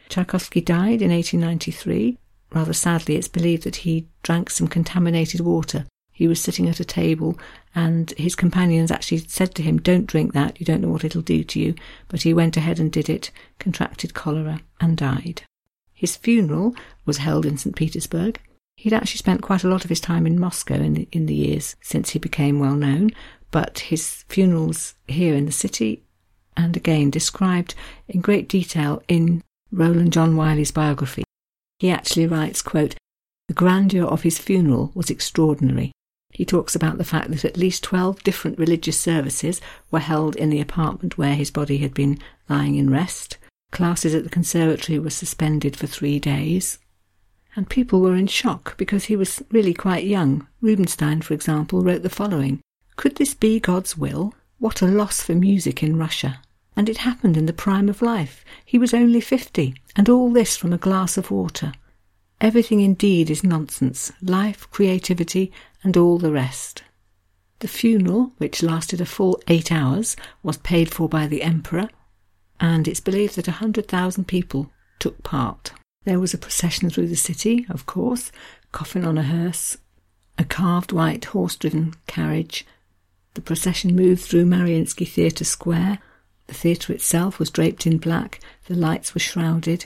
Tchaikovsky 0.08 0.60
died 0.60 1.02
in 1.02 1.10
1893. 1.10 2.18
Rather 2.52 2.72
sadly, 2.72 3.16
it's 3.16 3.28
believed 3.28 3.64
that 3.64 3.76
he 3.76 4.08
drank 4.22 4.50
some 4.50 4.68
contaminated 4.68 5.40
water. 5.40 5.86
He 6.12 6.26
was 6.26 6.40
sitting 6.40 6.68
at 6.68 6.80
a 6.80 6.84
table, 6.84 7.38
and 7.74 8.10
his 8.16 8.34
companions 8.34 8.90
actually 8.90 9.18
said 9.18 9.54
to 9.54 9.62
him, 9.62 9.78
Don't 9.78 10.06
drink 10.06 10.32
that, 10.32 10.58
you 10.58 10.66
don't 10.66 10.80
know 10.80 10.88
what 10.88 11.04
it'll 11.04 11.22
do 11.22 11.44
to 11.44 11.60
you. 11.60 11.74
But 12.08 12.22
he 12.22 12.34
went 12.34 12.56
ahead 12.56 12.80
and 12.80 12.90
did 12.90 13.08
it, 13.08 13.30
contracted 13.58 14.14
cholera, 14.14 14.60
and 14.80 14.96
died. 14.96 15.42
His 15.94 16.16
funeral 16.16 16.74
was 17.04 17.18
held 17.18 17.46
in 17.46 17.58
St. 17.58 17.76
Petersburg. 17.76 18.40
He'd 18.76 18.92
actually 18.92 19.18
spent 19.18 19.42
quite 19.42 19.64
a 19.64 19.68
lot 19.68 19.84
of 19.84 19.90
his 19.90 20.00
time 20.00 20.26
in 20.26 20.40
Moscow 20.40 20.74
in 20.74 20.94
the, 20.94 21.08
in 21.12 21.26
the 21.26 21.34
years 21.34 21.76
since 21.80 22.10
he 22.10 22.18
became 22.18 22.60
well 22.60 22.76
known, 22.76 23.10
but 23.50 23.80
his 23.80 24.24
funerals 24.28 24.94
here 25.06 25.34
in 25.34 25.46
the 25.46 25.52
city, 25.52 26.02
and 26.56 26.76
again 26.76 27.10
described 27.10 27.74
in 28.08 28.20
great 28.20 28.48
detail 28.48 29.02
in 29.08 29.42
Roland 29.70 30.12
John 30.12 30.36
Wiley's 30.36 30.70
biography. 30.70 31.24
He 31.78 31.90
actually 31.90 32.26
writes, 32.26 32.62
quote, 32.62 32.96
The 33.48 33.54
grandeur 33.54 34.06
of 34.06 34.22
his 34.22 34.38
funeral 34.38 34.90
was 34.94 35.10
extraordinary. 35.10 35.92
He 36.30 36.44
talks 36.44 36.74
about 36.74 36.98
the 36.98 37.04
fact 37.04 37.30
that 37.30 37.44
at 37.44 37.56
least 37.56 37.82
12 37.84 38.22
different 38.22 38.58
religious 38.58 38.98
services 38.98 39.60
were 39.90 40.00
held 40.00 40.36
in 40.36 40.50
the 40.50 40.60
apartment 40.60 41.18
where 41.18 41.34
his 41.34 41.50
body 41.50 41.78
had 41.78 41.94
been 41.94 42.18
lying 42.48 42.76
in 42.76 42.90
rest. 42.90 43.38
Classes 43.70 44.14
at 44.14 44.24
the 44.24 44.30
conservatory 44.30 44.98
were 44.98 45.10
suspended 45.10 45.76
for 45.76 45.86
three 45.86 46.18
days. 46.18 46.78
And 47.56 47.68
people 47.68 48.00
were 48.00 48.14
in 48.14 48.26
shock 48.26 48.76
because 48.76 49.04
he 49.04 49.16
was 49.16 49.42
really 49.50 49.74
quite 49.74 50.04
young. 50.04 50.46
Rubinstein, 50.60 51.22
for 51.22 51.34
example, 51.34 51.82
wrote 51.82 52.02
the 52.02 52.10
following 52.10 52.60
Could 52.96 53.16
this 53.16 53.34
be 53.34 53.60
God's 53.60 53.96
will? 53.96 54.34
What 54.58 54.82
a 54.82 54.86
loss 54.86 55.20
for 55.20 55.34
music 55.34 55.82
in 55.82 55.98
Russia. 55.98 56.40
And 56.78 56.88
it 56.88 56.98
happened 56.98 57.36
in 57.36 57.46
the 57.46 57.52
prime 57.52 57.88
of 57.88 58.02
life. 58.02 58.44
He 58.64 58.78
was 58.78 58.94
only 58.94 59.20
fifty, 59.20 59.74
and 59.96 60.08
all 60.08 60.32
this 60.32 60.56
from 60.56 60.72
a 60.72 60.78
glass 60.78 61.16
of 61.18 61.32
water. 61.32 61.72
Everything 62.40 62.78
indeed 62.80 63.30
is 63.30 63.42
nonsense 63.42 64.12
life, 64.22 64.70
creativity, 64.70 65.50
and 65.82 65.96
all 65.96 66.18
the 66.18 66.30
rest. 66.30 66.84
The 67.58 67.66
funeral, 67.66 68.32
which 68.38 68.62
lasted 68.62 69.00
a 69.00 69.06
full 69.06 69.42
eight 69.48 69.72
hours, 69.72 70.14
was 70.44 70.58
paid 70.58 70.88
for 70.88 71.08
by 71.08 71.26
the 71.26 71.42
Emperor, 71.42 71.88
and 72.60 72.86
it's 72.86 73.00
believed 73.00 73.34
that 73.34 73.48
a 73.48 73.58
hundred 73.58 73.88
thousand 73.88 74.28
people 74.28 74.70
took 75.00 75.24
part. 75.24 75.72
There 76.04 76.20
was 76.20 76.32
a 76.32 76.38
procession 76.38 76.90
through 76.90 77.08
the 77.08 77.16
city, 77.16 77.66
of 77.68 77.86
course, 77.86 78.30
coffin 78.70 79.04
on 79.04 79.18
a 79.18 79.24
hearse, 79.24 79.78
a 80.38 80.44
carved 80.44 80.92
white 80.92 81.24
horse 81.24 81.56
driven 81.56 81.94
carriage. 82.06 82.64
The 83.34 83.40
procession 83.40 83.96
moved 83.96 84.22
through 84.22 84.46
Mariinsky 84.46 85.08
Theatre 85.08 85.44
Square. 85.44 85.98
The 86.48 86.54
theatre 86.54 86.92
itself 86.92 87.38
was 87.38 87.50
draped 87.50 87.86
in 87.86 87.98
black, 87.98 88.40
the 88.66 88.74
lights 88.74 89.14
were 89.14 89.20
shrouded. 89.20 89.84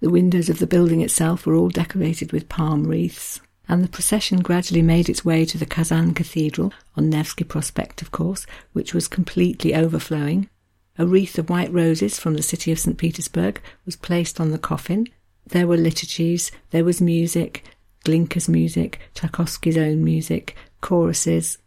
The 0.00 0.10
windows 0.10 0.48
of 0.48 0.58
the 0.58 0.66
building 0.66 1.00
itself 1.00 1.46
were 1.46 1.54
all 1.54 1.68
decorated 1.68 2.32
with 2.32 2.48
palm 2.48 2.88
wreaths, 2.88 3.40
and 3.68 3.84
the 3.84 3.88
procession 3.88 4.40
gradually 4.40 4.82
made 4.82 5.08
its 5.08 5.24
way 5.24 5.44
to 5.44 5.56
the 5.56 5.64
Kazan 5.64 6.12
Cathedral 6.12 6.72
on 6.96 7.08
Nevsky 7.08 7.44
Prospect, 7.44 8.02
of 8.02 8.10
course, 8.10 8.46
which 8.72 8.92
was 8.92 9.06
completely 9.06 9.76
overflowing. 9.76 10.50
A 10.98 11.06
wreath 11.06 11.38
of 11.38 11.48
white 11.48 11.72
roses 11.72 12.18
from 12.18 12.34
the 12.34 12.42
city 12.42 12.72
of 12.72 12.80
St. 12.80 12.98
Petersburg 12.98 13.62
was 13.86 13.94
placed 13.94 14.40
on 14.40 14.50
the 14.50 14.58
coffin. 14.58 15.06
There 15.46 15.68
were 15.68 15.76
liturgies, 15.76 16.50
there 16.70 16.84
was 16.84 17.00
music, 17.00 17.64
Glinka's 18.04 18.48
music, 18.48 18.98
Tchaikovsky's 19.14 19.78
own 19.78 20.02
music, 20.02 20.56
choruses, 20.80 21.58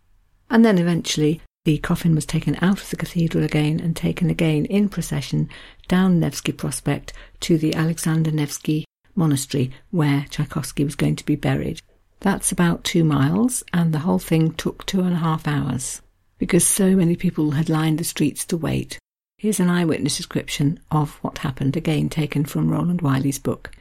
and 0.50 0.66
then 0.66 0.78
eventually 0.78 1.42
the 1.66 1.80
coffin 1.80 2.16
was 2.16 2.26
taken 2.26 2.56
out 2.62 2.82
of 2.82 2.90
the 2.90 2.96
cathedral 2.96 3.44
again 3.44 3.80
and 3.80 3.96
taken 3.96 4.30
again 4.30 4.66
in 4.66 4.88
procession 4.88 5.50
down 5.88 6.20
Nevsky 6.20 6.52
Prospect 6.52 7.12
to 7.42 7.58
the 7.58 7.74
Alexander 7.74 8.32
Nevsky 8.32 8.86
Monastery 9.16 9.72
where 9.90 10.26
Tchaikovsky 10.30 10.86
was 10.86 10.96
going 10.96 11.16
to 11.16 11.26
be 11.26 11.36
buried. 11.36 11.82
That's 12.20 12.52
about 12.52 12.84
two 12.84 13.04
miles, 13.04 13.64
and 13.74 13.94
the 13.94 14.00
whole 14.00 14.20
thing 14.20 14.54
took 14.54 14.86
two 14.86 15.02
and 15.02 15.14
a 15.14 15.18
half 15.18 15.48
hours 15.48 16.02
because 16.38 16.66
so 16.66 16.96
many 16.96 17.16
people 17.16 17.52
had 17.52 17.70
lined 17.70 17.98
the 17.98 18.04
streets 18.04 18.46
to 18.46 18.58
wait. 18.58 19.00
Here's 19.38 19.60
an 19.60 19.70
eyewitness 19.70 20.18
description 20.18 20.80
of 20.92 21.16
what 21.24 21.40
happened, 21.40 21.76
again 21.76 22.10
taken 22.10 22.46
from 22.46 22.70
Roland 22.70 23.02
Wiley's 23.02 23.40
book. 23.40 23.72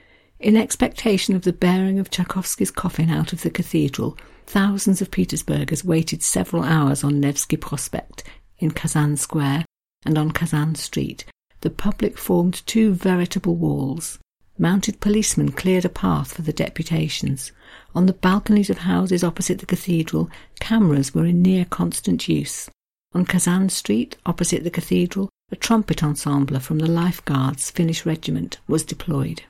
In 0.41 0.57
expectation 0.57 1.35
of 1.37 1.43
the 1.43 1.53
bearing 1.53 1.99
of 1.99 2.11
Tchaikovsky's 2.11 2.71
coffin 2.71 3.11
out 3.11 3.33
of 3.33 3.43
the 3.43 3.51
cathedral, 3.51 4.19
thousands 4.47 5.01
of 5.03 5.11
Petersburgers 5.11 5.85
waited 5.85 6.23
several 6.23 6.63
hours 6.63 7.03
on 7.03 7.21
Nevsky 7.21 7.57
Prospect, 7.57 8.25
in 8.59 8.71
Kazan 8.71 9.17
Square, 9.17 9.65
and 10.05 10.17
on 10.17 10.31
Kazan 10.31 10.75
Street. 10.75 11.25
The 11.61 11.71
public 11.71 12.19
formed 12.19 12.63
two 12.67 12.93
veritable 12.93 13.57
walls. 13.57 14.19
Mounted 14.59 15.01
policemen 15.01 15.51
cleared 15.51 15.85
a 15.85 15.89
path 15.89 16.35
for 16.35 16.43
the 16.43 16.53
deputations. 16.53 17.53
On 17.95 18.07
the 18.07 18.13
balconies 18.13 18.71
of 18.71 18.79
houses 18.79 19.25
opposite 19.25 19.59
the 19.59 19.67
cathedral, 19.67 20.31
cameras 20.61 21.15
were 21.15 21.25
in 21.27 21.43
near 21.43 21.65
constant 21.65 22.29
use. 22.29 22.71
On 23.15 23.25
Kazan 23.25 23.69
Street, 23.69 24.17
opposite 24.27 24.63
the 24.63 24.71
cathedral, 24.71 25.29
a 25.51 25.57
trumpet 25.57 26.03
ensemble 26.03 26.59
from 26.61 26.79
the 26.79 26.91
Life 26.91 27.25
Guards 27.25 27.71
Finnish 27.71 28.05
regiment 28.07 28.59
was 28.67 28.85
deployed. 28.85 29.43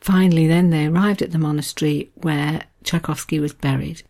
Finally, 0.00 0.46
then 0.46 0.70
they 0.70 0.86
arrived 0.86 1.20
at 1.20 1.32
the 1.32 1.38
monastery 1.38 2.10
where 2.14 2.64
Tchaikovsky 2.84 3.38
was 3.38 3.52
buried. 3.52 4.02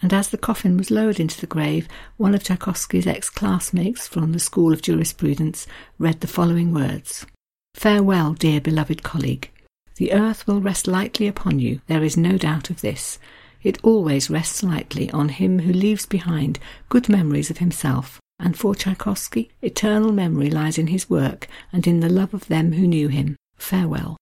And 0.00 0.12
as 0.12 0.28
the 0.28 0.38
coffin 0.38 0.76
was 0.76 0.90
lowered 0.90 1.18
into 1.18 1.40
the 1.40 1.46
grave, 1.46 1.88
one 2.16 2.34
of 2.34 2.44
Tchaikovsky's 2.44 3.06
ex 3.06 3.28
classmates 3.28 4.06
from 4.06 4.32
the 4.32 4.38
School 4.38 4.72
of 4.72 4.82
Jurisprudence 4.82 5.66
read 5.98 6.20
the 6.20 6.26
following 6.26 6.72
words 6.72 7.26
Farewell, 7.74 8.34
dear 8.34 8.60
beloved 8.60 9.02
colleague. 9.02 9.50
The 9.96 10.12
earth 10.12 10.46
will 10.46 10.60
rest 10.60 10.86
lightly 10.86 11.26
upon 11.26 11.58
you, 11.58 11.80
there 11.88 12.04
is 12.04 12.16
no 12.16 12.38
doubt 12.38 12.70
of 12.70 12.80
this. 12.80 13.18
It 13.62 13.78
always 13.82 14.30
rests 14.30 14.62
lightly 14.62 15.10
on 15.10 15.30
him 15.30 15.60
who 15.60 15.72
leaves 15.72 16.06
behind 16.06 16.60
good 16.88 17.08
memories 17.08 17.50
of 17.50 17.58
himself, 17.58 18.20
and 18.38 18.56
for 18.56 18.76
Tchaikovsky, 18.76 19.50
eternal 19.62 20.12
memory 20.12 20.50
lies 20.50 20.78
in 20.78 20.86
his 20.86 21.10
work 21.10 21.48
and 21.72 21.86
in 21.86 21.98
the 21.98 22.08
love 22.08 22.32
of 22.32 22.46
them 22.46 22.72
who 22.72 22.86
knew 22.86 23.08
him. 23.08 23.36
Farewell. 23.56 24.16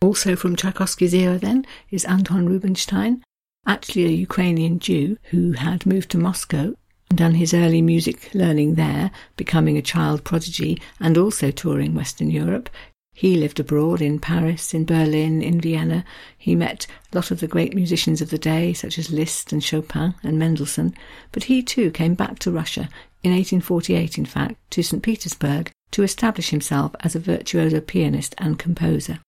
Also 0.00 0.36
from 0.36 0.54
Tchaikovsky's 0.54 1.12
era, 1.12 1.38
then, 1.38 1.66
is 1.90 2.04
Anton 2.04 2.48
Rubinstein, 2.48 3.22
actually 3.66 4.06
a 4.06 4.22
Ukrainian 4.28 4.78
Jew 4.78 5.16
who 5.30 5.52
had 5.52 5.86
moved 5.86 6.10
to 6.10 6.18
Moscow 6.18 6.74
and 7.08 7.18
done 7.18 7.34
his 7.34 7.54
early 7.54 7.82
music 7.82 8.30
learning 8.34 8.74
there, 8.74 9.10
becoming 9.36 9.76
a 9.76 9.82
child 9.82 10.24
prodigy 10.24 10.80
and 10.98 11.18
also 11.18 11.50
touring 11.50 11.94
Western 11.94 12.30
Europe. 12.30 12.70
He 13.12 13.36
lived 13.36 13.60
abroad 13.60 14.00
in 14.00 14.18
Paris, 14.18 14.72
in 14.72 14.84
Berlin, 14.84 15.42
in 15.42 15.60
Vienna. 15.60 16.04
He 16.38 16.54
met 16.54 16.86
a 17.12 17.16
lot 17.16 17.30
of 17.30 17.40
the 17.40 17.48
great 17.48 17.74
musicians 17.74 18.22
of 18.22 18.30
the 18.30 18.38
day, 18.38 18.72
such 18.72 18.98
as 18.98 19.10
Liszt 19.10 19.52
and 19.52 19.62
Chopin 19.62 20.14
and 20.22 20.38
Mendelssohn. 20.38 20.94
But 21.32 21.44
he 21.44 21.62
too 21.62 21.90
came 21.90 22.14
back 22.14 22.38
to 22.40 22.50
Russia 22.50 22.88
in 23.22 23.32
1848, 23.32 24.16
in 24.16 24.24
fact, 24.24 24.56
to 24.70 24.82
St. 24.82 25.02
Petersburg 25.02 25.70
to 25.90 26.02
establish 26.02 26.50
himself 26.50 26.94
as 27.00 27.14
a 27.14 27.20
virtuoso 27.20 27.80
pianist 27.80 28.34
and 28.38 28.58
composer. 28.58 29.18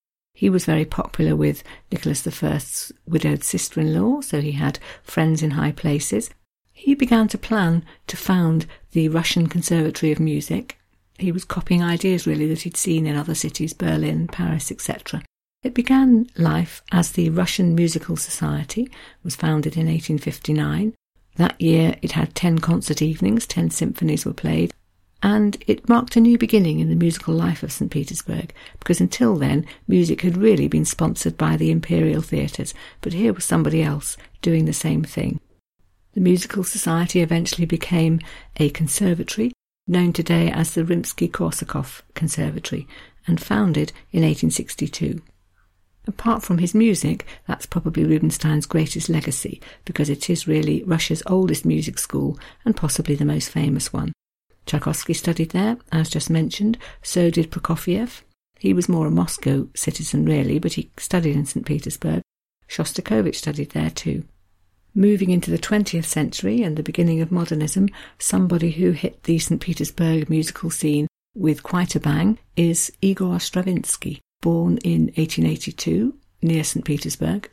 He 0.42 0.50
was 0.50 0.64
very 0.64 0.84
popular 0.84 1.36
with 1.36 1.62
Nicholas 1.92 2.26
I's 2.26 2.90
widowed 3.06 3.44
sister 3.44 3.80
in 3.80 3.94
law, 3.94 4.22
so 4.22 4.40
he 4.40 4.50
had 4.50 4.80
friends 5.04 5.40
in 5.40 5.52
high 5.52 5.70
places. 5.70 6.30
He 6.72 6.96
began 6.96 7.28
to 7.28 7.38
plan 7.38 7.84
to 8.08 8.16
found 8.16 8.66
the 8.90 9.08
Russian 9.08 9.46
Conservatory 9.46 10.10
of 10.10 10.18
Music. 10.18 10.80
He 11.16 11.30
was 11.30 11.44
copying 11.44 11.80
ideas 11.80 12.26
really 12.26 12.48
that 12.48 12.62
he'd 12.62 12.76
seen 12.76 13.06
in 13.06 13.14
other 13.14 13.36
cities, 13.36 13.72
Berlin, 13.72 14.26
Paris, 14.26 14.72
etc. 14.72 15.22
It 15.62 15.74
began 15.74 16.28
life 16.36 16.82
as 16.90 17.12
the 17.12 17.30
Russian 17.30 17.76
Musical 17.76 18.16
Society, 18.16 18.90
was 19.22 19.36
founded 19.36 19.76
in 19.76 19.86
1859. 19.86 20.92
That 21.36 21.60
year 21.60 21.94
it 22.02 22.12
had 22.18 22.34
10 22.34 22.58
concert 22.58 23.00
evenings, 23.00 23.46
10 23.46 23.70
symphonies 23.70 24.26
were 24.26 24.34
played, 24.34 24.74
and 25.22 25.62
it 25.66 25.88
marked 25.88 26.16
a 26.16 26.20
new 26.20 26.36
beginning 26.36 26.80
in 26.80 26.88
the 26.88 26.96
musical 26.96 27.32
life 27.32 27.62
of 27.62 27.70
St. 27.70 27.90
Petersburg, 27.90 28.52
because 28.80 29.00
until 29.00 29.36
then, 29.36 29.64
music 29.86 30.22
had 30.22 30.36
really 30.36 30.66
been 30.66 30.84
sponsored 30.84 31.38
by 31.38 31.56
the 31.56 31.70
imperial 31.70 32.22
theatres, 32.22 32.74
but 33.00 33.12
here 33.12 33.32
was 33.32 33.44
somebody 33.44 33.82
else 33.82 34.16
doing 34.40 34.64
the 34.64 34.72
same 34.72 35.04
thing. 35.04 35.40
The 36.14 36.20
Musical 36.20 36.64
Society 36.64 37.20
eventually 37.20 37.66
became 37.66 38.20
a 38.56 38.68
conservatory, 38.70 39.52
known 39.86 40.12
today 40.12 40.50
as 40.50 40.74
the 40.74 40.84
Rimsky-Korsakov 40.84 42.02
Conservatory, 42.14 42.86
and 43.26 43.40
founded 43.40 43.92
in 44.10 44.22
1862. 44.22 45.22
Apart 46.06 46.42
from 46.42 46.58
his 46.58 46.74
music, 46.74 47.24
that's 47.46 47.64
probably 47.64 48.04
Rubinstein's 48.04 48.66
greatest 48.66 49.08
legacy, 49.08 49.62
because 49.84 50.10
it 50.10 50.28
is 50.28 50.48
really 50.48 50.82
Russia's 50.82 51.22
oldest 51.26 51.64
music 51.64 51.98
school 51.98 52.38
and 52.64 52.76
possibly 52.76 53.14
the 53.14 53.24
most 53.24 53.48
famous 53.48 53.92
one. 53.92 54.12
Tchaikovsky 54.66 55.14
studied 55.14 55.50
there, 55.50 55.78
as 55.90 56.10
just 56.10 56.30
mentioned, 56.30 56.78
so 57.02 57.30
did 57.30 57.50
Prokofiev. 57.50 58.22
He 58.58 58.72
was 58.72 58.88
more 58.88 59.06
a 59.06 59.10
Moscow 59.10 59.68
citizen, 59.74 60.24
really, 60.24 60.58
but 60.58 60.74
he 60.74 60.90
studied 60.96 61.36
in 61.36 61.46
St. 61.46 61.66
Petersburg. 61.66 62.22
Shostakovich 62.68 63.36
studied 63.36 63.70
there 63.70 63.90
too. 63.90 64.24
Moving 64.94 65.30
into 65.30 65.50
the 65.50 65.58
20th 65.58 66.04
century 66.04 66.62
and 66.62 66.76
the 66.76 66.82
beginning 66.82 67.20
of 67.20 67.32
modernism, 67.32 67.88
somebody 68.18 68.70
who 68.70 68.92
hit 68.92 69.22
the 69.24 69.38
St. 69.38 69.60
Petersburg 69.60 70.30
musical 70.30 70.70
scene 70.70 71.08
with 71.34 71.62
quite 71.62 71.94
a 71.94 72.00
bang 72.00 72.38
is 72.56 72.92
Igor 73.00 73.40
Stravinsky, 73.40 74.20
born 74.42 74.78
in 74.78 75.06
1882 75.16 76.14
near 76.42 76.62
St. 76.62 76.84
Petersburg 76.84 77.50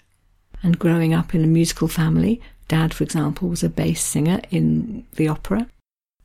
and 0.62 0.78
growing 0.78 1.14
up 1.14 1.34
in 1.34 1.44
a 1.44 1.48
musical 1.48 1.88
family 1.88 2.42
Dad, 2.70 2.94
for 2.94 3.04
example, 3.04 3.50
was 3.50 3.64
a 3.64 3.70
bass 3.70 4.02
singer 4.02 4.40
in 4.52 5.06
the 5.16 5.28
opera. 5.28 5.68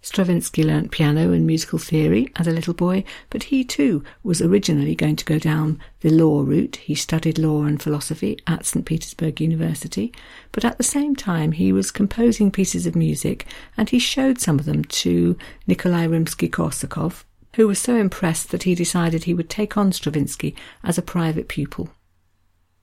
Stravinsky 0.05 0.63
learnt 0.63 0.91
piano 0.91 1.33
and 1.33 1.47
musical 1.47 1.79
theory 1.79 2.31
as 2.37 2.47
a 2.47 2.51
little 2.51 2.75
boy, 2.75 3.05
but 3.31 3.45
he 3.45 3.65
too 3.65 4.05
was 4.23 4.43
originally 4.43 4.95
going 4.95 5.17
to 5.17 5.25
go 5.25 5.39
down 5.39 5.81
the 6.01 6.11
law 6.11 6.43
route. 6.43 6.77
He 6.77 6.95
studied 6.95 7.39
law 7.39 7.63
and 7.63 7.81
philosophy 7.81 8.39
at 8.47 8.67
St. 8.67 8.85
Petersburg 8.85 9.41
University, 9.41 10.13
but 10.53 10.63
at 10.63 10.77
the 10.77 10.85
same 10.85 11.17
time 11.17 11.53
he 11.53 11.73
was 11.73 11.91
composing 11.91 12.51
pieces 12.51 12.85
of 12.85 12.95
music 12.95 13.47
and 13.79 13.89
he 13.89 13.99
showed 13.99 14.39
some 14.39 14.59
of 14.59 14.67
them 14.67 14.85
to 14.85 15.39
Nikolai 15.67 16.07
Rimsky 16.07 16.51
Korsakov, 16.51 17.25
who 17.55 17.67
was 17.67 17.79
so 17.79 17.97
impressed 17.97 18.51
that 18.51 18.65
he 18.65 18.75
decided 18.75 19.25
he 19.25 19.33
would 19.33 19.49
take 19.49 19.79
on 19.79 19.91
Stravinsky 19.91 20.55
as 20.83 20.99
a 20.99 21.03
private 21.03 21.49
pupil. 21.49 21.89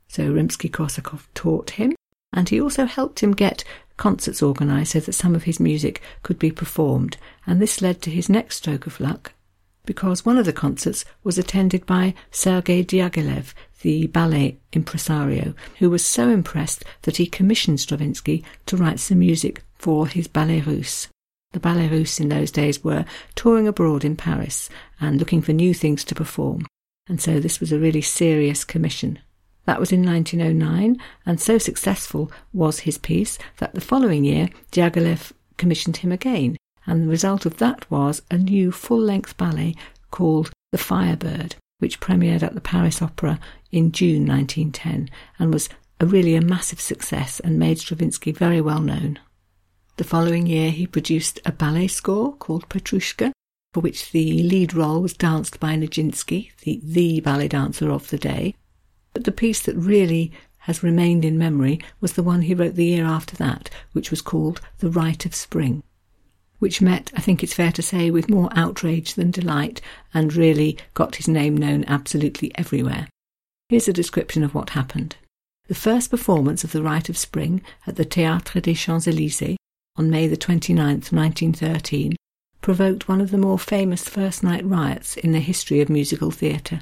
So 0.08 0.24
Rimsky 0.24 0.72
Korsakov 0.72 1.28
taught 1.36 1.70
him, 1.70 1.94
and 2.34 2.50
he 2.50 2.60
also 2.60 2.86
helped 2.86 3.20
him 3.22 3.34
get 3.34 3.63
concerts 4.01 4.41
organised 4.41 4.93
so 4.93 5.00
that 5.00 5.13
some 5.13 5.36
of 5.36 5.43
his 5.43 5.60
music 5.60 6.01
could 6.24 6.39
be 6.39 6.50
performed, 6.50 7.17
and 7.46 7.62
this 7.62 7.84
led 7.84 8.01
to 8.01 8.10
his 8.10 8.29
next 8.29 8.55
stroke 8.55 8.88
of 8.88 9.00
luck 9.00 9.34
because 9.86 10.25
one 10.25 10.38
of 10.38 10.46
the 10.46 10.53
concerts 10.53 11.05
was 11.24 11.38
attended 11.38 11.86
by 11.86 12.13
Sergei 12.31 12.84
Diaghilev, 12.84 13.53
the 13.81 14.08
ballet 14.08 14.58
impresario, 14.74 15.53
who 15.79 15.89
was 15.89 16.05
so 16.05 16.29
impressed 16.29 16.84
that 17.03 17.17
he 17.17 17.25
commissioned 17.25 17.79
Stravinsky 17.79 18.43
to 18.65 18.77
write 18.77 19.00
some 19.00 19.20
music 19.20 19.63
for 19.75 20.08
his 20.08 20.27
Ballet 20.27 20.62
Russe. 20.62 21.08
The 21.53 21.60
Ballet 21.60 21.89
Russe 21.89 22.20
in 22.20 22.29
those 22.29 22.51
days 22.51 22.84
were 22.84 23.05
touring 23.36 23.67
abroad 23.67 24.05
in 24.05 24.15
Paris 24.15 24.70
and 25.00 25.20
looking 25.20 25.41
for 25.41 25.53
new 25.53 25.74
things 25.74 26.03
to 26.05 26.15
perform, 26.15 26.65
and 27.08 27.22
so 27.22 27.39
this 27.39 27.60
was 27.60 27.72
a 27.72 27.79
really 27.79 28.01
serious 28.01 28.63
commission. 28.63 29.20
That 29.65 29.80
was 29.80 29.91
in 29.91 30.03
1909, 30.03 31.00
and 31.25 31.39
so 31.39 31.58
successful 31.58 32.32
was 32.51 32.80
his 32.80 32.98
piece 32.98 33.38
that 33.58 33.74
the 33.74 33.82
following 33.82 34.24
year 34.24 34.50
Diaghilev 34.72 35.32
commissioned 35.58 35.98
him 35.98 36.12
again, 36.12 36.58
and 36.86 37.03
the 37.03 37.08
result 37.08 37.46
of 37.46 37.58
that 37.58 37.89
was 37.91 38.22
a 38.32 38.38
new 38.38 38.72
full 38.72 39.00
length 39.00 39.38
ballet 39.38 39.75
called 40.10 40.51
The 40.72 40.77
Firebird, 40.77 41.56
which 41.80 42.00
premiered 42.00 42.44
at 42.44 42.56
the 42.56 42.62
Paris 42.62 43.01
Opera 43.01 43.39
in 43.72 43.91
June 43.91 44.25
1910 44.25 45.10
and 45.39 45.53
was 45.53 45.70
a 46.00 46.06
really 46.06 46.36
a 46.36 46.41
massive 46.41 46.82
success 46.82 47.39
and 47.39 47.60
made 47.60 47.80
Stravinsky 47.80 48.32
very 48.32 48.60
well 48.62 48.82
known. 48.82 49.20
The 49.98 50.03
following 50.03 50.48
year 50.48 50.72
he 50.72 50.88
produced 50.88 51.39
a 51.46 51.51
ballet 51.51 51.88
score 51.88 52.34
called 52.34 52.70
Petrushka, 52.70 53.32
for 53.74 53.82
which 53.82 54.12
the 54.12 54.41
lead 54.44 54.74
role 54.74 55.01
was 55.01 55.13
danced 55.13 55.60
by 55.60 55.75
Nijinsky, 55.75 56.51
the, 56.62 56.82
the 56.84 57.20
ballet 57.20 57.48
dancer 57.48 57.91
of 57.91 58.10
the 58.10 58.18
day, 58.18 58.56
but 59.13 59.24
the 59.24 59.32
piece 59.32 59.62
that 59.62 59.75
really 59.75 60.32
has 60.65 60.84
remained 60.84 61.25
in 61.25 61.38
memory 61.38 61.80
was 62.00 62.13
the 62.13 62.24
one 62.24 62.44
he 62.44 62.53
wrote 62.53 62.75
the 62.75 62.86
year 62.86 63.06
after 63.06 63.36
that, 63.36 63.70
which 63.94 64.12
was 64.12 64.22
called 64.22 64.62
The 64.80 64.89
Rite 64.89 65.25
of 65.25 65.34
Spring, 65.34 65.82
which 66.60 66.82
met, 66.82 67.12
I 67.15 67.22
think 67.22 67.44
it's 67.44 67.53
fair 67.53 67.72
to 67.72 67.82
say, 67.82 68.12
with 68.12 68.30
more 68.30 68.50
outrage 68.56 69.15
than 69.15 69.32
delight 69.32 69.82
and 70.13 70.34
really 70.34 70.77
got 70.94 71.15
his 71.15 71.27
name 71.27 71.58
known 71.58 71.84
absolutely 71.88 72.51
everywhere. 72.56 73.08
Here's 73.70 73.88
a 73.88 73.94
description 73.94 74.44
of 74.44 74.53
what 74.53 74.72
happened. 74.72 75.15
The 75.68 75.75
first 75.75 76.12
performance 76.12 76.63
of 76.63 76.74
The 76.74 76.84
Rite 76.84 77.10
of 77.10 77.18
Spring 77.18 77.62
at 77.88 77.96
the 77.96 78.06
Théâtre 78.06 78.62
des 78.62 78.74
Champs-Élysées 78.74 79.56
on 79.96 80.10
May 80.10 80.27
the 80.27 80.38
29th, 80.38 81.12
1913, 81.12 82.15
provoked 82.62 83.08
one 83.08 83.22
of 83.22 83.32
the 83.32 83.38
more 83.38 83.58
famous 83.58 84.08
first 84.08 84.44
night 84.44 84.65
riots 84.65 85.18
in 85.18 85.32
the 85.32 85.39
history 85.39 85.82
of 85.82 85.89
musical 85.89 86.30
theatre. 86.30 86.82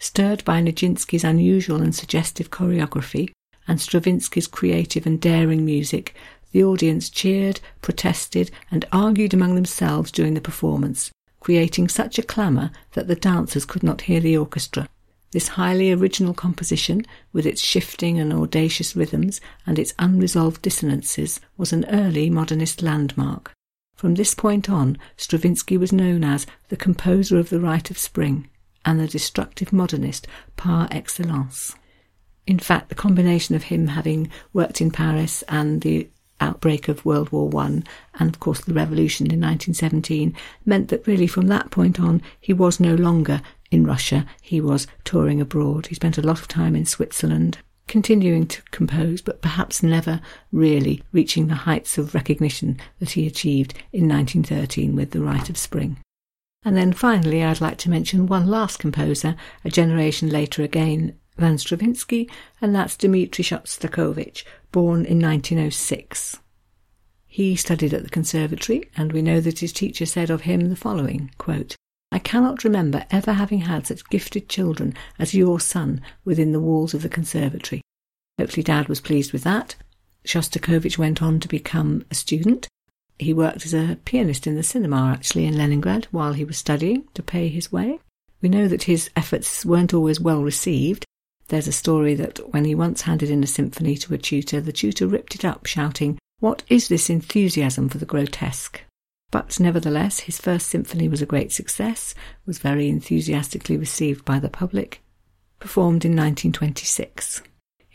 Stirred 0.00 0.44
by 0.44 0.62
Nijinsky's 0.62 1.24
unusual 1.24 1.82
and 1.82 1.94
suggestive 1.94 2.50
choreography 2.50 3.30
and 3.66 3.80
Stravinsky's 3.80 4.46
creative 4.46 5.06
and 5.06 5.20
daring 5.20 5.64
music, 5.64 6.14
the 6.52 6.62
audience 6.62 7.10
cheered, 7.10 7.60
protested, 7.82 8.50
and 8.70 8.84
argued 8.92 9.34
among 9.34 9.54
themselves 9.54 10.10
during 10.10 10.34
the 10.34 10.40
performance, 10.40 11.10
creating 11.40 11.88
such 11.88 12.18
a 12.18 12.22
clamour 12.22 12.70
that 12.92 13.08
the 13.08 13.16
dancers 13.16 13.64
could 13.64 13.82
not 13.82 14.02
hear 14.02 14.20
the 14.20 14.36
orchestra. 14.36 14.88
This 15.32 15.48
highly 15.48 15.92
original 15.92 16.32
composition, 16.32 17.04
with 17.32 17.44
its 17.44 17.60
shifting 17.60 18.18
and 18.18 18.32
audacious 18.32 18.96
rhythms 18.96 19.40
and 19.66 19.78
its 19.78 19.94
unresolved 19.98 20.62
dissonances, 20.62 21.38
was 21.58 21.72
an 21.72 21.84
early 21.90 22.30
modernist 22.30 22.80
landmark. 22.80 23.52
From 23.94 24.14
this 24.14 24.34
point 24.34 24.70
on, 24.70 24.96
Stravinsky 25.16 25.76
was 25.76 25.92
known 25.92 26.24
as 26.24 26.46
the 26.68 26.76
composer 26.76 27.36
of 27.36 27.50
the 27.50 27.60
Rite 27.60 27.90
of 27.90 27.98
Spring 27.98 28.48
and 28.88 28.98
the 28.98 29.06
destructive 29.06 29.70
modernist 29.70 30.26
par 30.56 30.88
excellence. 30.90 31.76
In 32.46 32.58
fact, 32.58 32.88
the 32.88 32.94
combination 32.94 33.54
of 33.54 33.64
him 33.64 33.88
having 33.88 34.30
worked 34.54 34.80
in 34.80 34.90
Paris 34.90 35.44
and 35.46 35.82
the 35.82 36.08
outbreak 36.40 36.88
of 36.88 37.04
World 37.04 37.30
War 37.30 37.48
One 37.50 37.84
and 38.18 38.30
of 38.32 38.40
course 38.40 38.60
the 38.62 38.72
revolution 38.72 39.26
in 39.26 39.40
1917 39.40 40.34
meant 40.64 40.88
that 40.88 41.06
really 41.06 41.26
from 41.26 41.48
that 41.48 41.70
point 41.70 42.00
on 42.00 42.22
he 42.40 42.54
was 42.54 42.80
no 42.80 42.94
longer 42.94 43.42
in 43.70 43.84
Russia, 43.84 44.24
he 44.40 44.58
was 44.62 44.86
touring 45.04 45.42
abroad. 45.42 45.88
He 45.88 45.94
spent 45.94 46.16
a 46.16 46.22
lot 46.22 46.40
of 46.40 46.48
time 46.48 46.74
in 46.74 46.86
Switzerland, 46.86 47.58
continuing 47.86 48.46
to 48.46 48.62
compose, 48.70 49.20
but 49.20 49.42
perhaps 49.42 49.82
never 49.82 50.22
really 50.50 51.02
reaching 51.12 51.48
the 51.48 51.54
heights 51.54 51.98
of 51.98 52.14
recognition 52.14 52.78
that 52.98 53.10
he 53.10 53.26
achieved 53.26 53.74
in 53.92 54.08
1913 54.08 54.96
with 54.96 55.10
The 55.10 55.20
Rite 55.20 55.50
of 55.50 55.58
Spring. 55.58 55.98
And 56.64 56.76
then 56.76 56.92
finally, 56.92 57.42
I'd 57.42 57.60
like 57.60 57.78
to 57.78 57.90
mention 57.90 58.26
one 58.26 58.46
last 58.46 58.78
composer, 58.78 59.36
a 59.64 59.70
generation 59.70 60.28
later 60.28 60.62
again 60.62 61.18
than 61.36 61.56
Stravinsky, 61.56 62.28
and 62.60 62.74
that's 62.74 62.96
Dmitri 62.96 63.44
Shostakovich, 63.44 64.44
born 64.72 65.04
in 65.04 65.20
1906. 65.20 66.38
He 67.26 67.54
studied 67.56 67.94
at 67.94 68.02
the 68.02 68.10
conservatory, 68.10 68.90
and 68.96 69.12
we 69.12 69.22
know 69.22 69.40
that 69.40 69.60
his 69.60 69.72
teacher 69.72 70.06
said 70.06 70.30
of 70.30 70.42
him 70.42 70.68
the 70.68 70.76
following 70.76 71.30
quote, 71.38 71.76
I 72.10 72.18
cannot 72.18 72.64
remember 72.64 73.06
ever 73.10 73.34
having 73.34 73.60
had 73.60 73.86
such 73.86 74.08
gifted 74.08 74.48
children 74.48 74.94
as 75.18 75.34
your 75.34 75.60
son 75.60 76.00
within 76.24 76.52
the 76.52 76.60
walls 76.60 76.94
of 76.94 77.02
the 77.02 77.08
conservatory. 77.08 77.82
Hopefully, 78.38 78.62
Dad 78.62 78.88
was 78.88 79.00
pleased 79.00 79.32
with 79.32 79.44
that. 79.44 79.76
Shostakovich 80.24 80.98
went 80.98 81.22
on 81.22 81.38
to 81.40 81.48
become 81.48 82.04
a 82.10 82.14
student 82.14 82.66
he 83.18 83.34
worked 83.34 83.66
as 83.66 83.74
a 83.74 83.98
pianist 84.04 84.46
in 84.46 84.54
the 84.54 84.62
cinema, 84.62 85.10
actually, 85.12 85.46
in 85.46 85.56
Leningrad 85.56 86.06
while 86.10 86.32
he 86.32 86.44
was 86.44 86.56
studying 86.56 87.08
to 87.14 87.22
pay 87.22 87.48
his 87.48 87.72
way. 87.72 87.98
We 88.40 88.48
know 88.48 88.68
that 88.68 88.84
his 88.84 89.10
efforts 89.16 89.64
weren't 89.64 89.92
always 89.92 90.20
well 90.20 90.42
received. 90.42 91.04
There's 91.48 91.66
a 91.66 91.72
story 91.72 92.14
that 92.14 92.38
when 92.52 92.64
he 92.64 92.74
once 92.74 93.02
handed 93.02 93.30
in 93.30 93.42
a 93.42 93.48
symphony 93.48 93.96
to 93.96 94.14
a 94.14 94.18
tutor, 94.18 94.60
the 94.60 94.72
tutor 94.72 95.06
ripped 95.06 95.34
it 95.34 95.44
up, 95.44 95.66
shouting, 95.66 96.18
What 96.38 96.62
is 96.68 96.88
this 96.88 97.10
enthusiasm 97.10 97.88
for 97.88 97.98
the 97.98 98.06
grotesque? 98.06 98.82
But 99.30 99.58
nevertheless, 99.58 100.20
his 100.20 100.40
first 100.40 100.68
symphony 100.68 101.08
was 101.08 101.20
a 101.20 101.26
great 101.26 101.52
success, 101.52 102.14
was 102.46 102.58
very 102.58 102.88
enthusiastically 102.88 103.76
received 103.76 104.24
by 104.24 104.38
the 104.38 104.48
public, 104.48 105.02
performed 105.58 106.04
in 106.04 106.12
1926. 106.12 107.42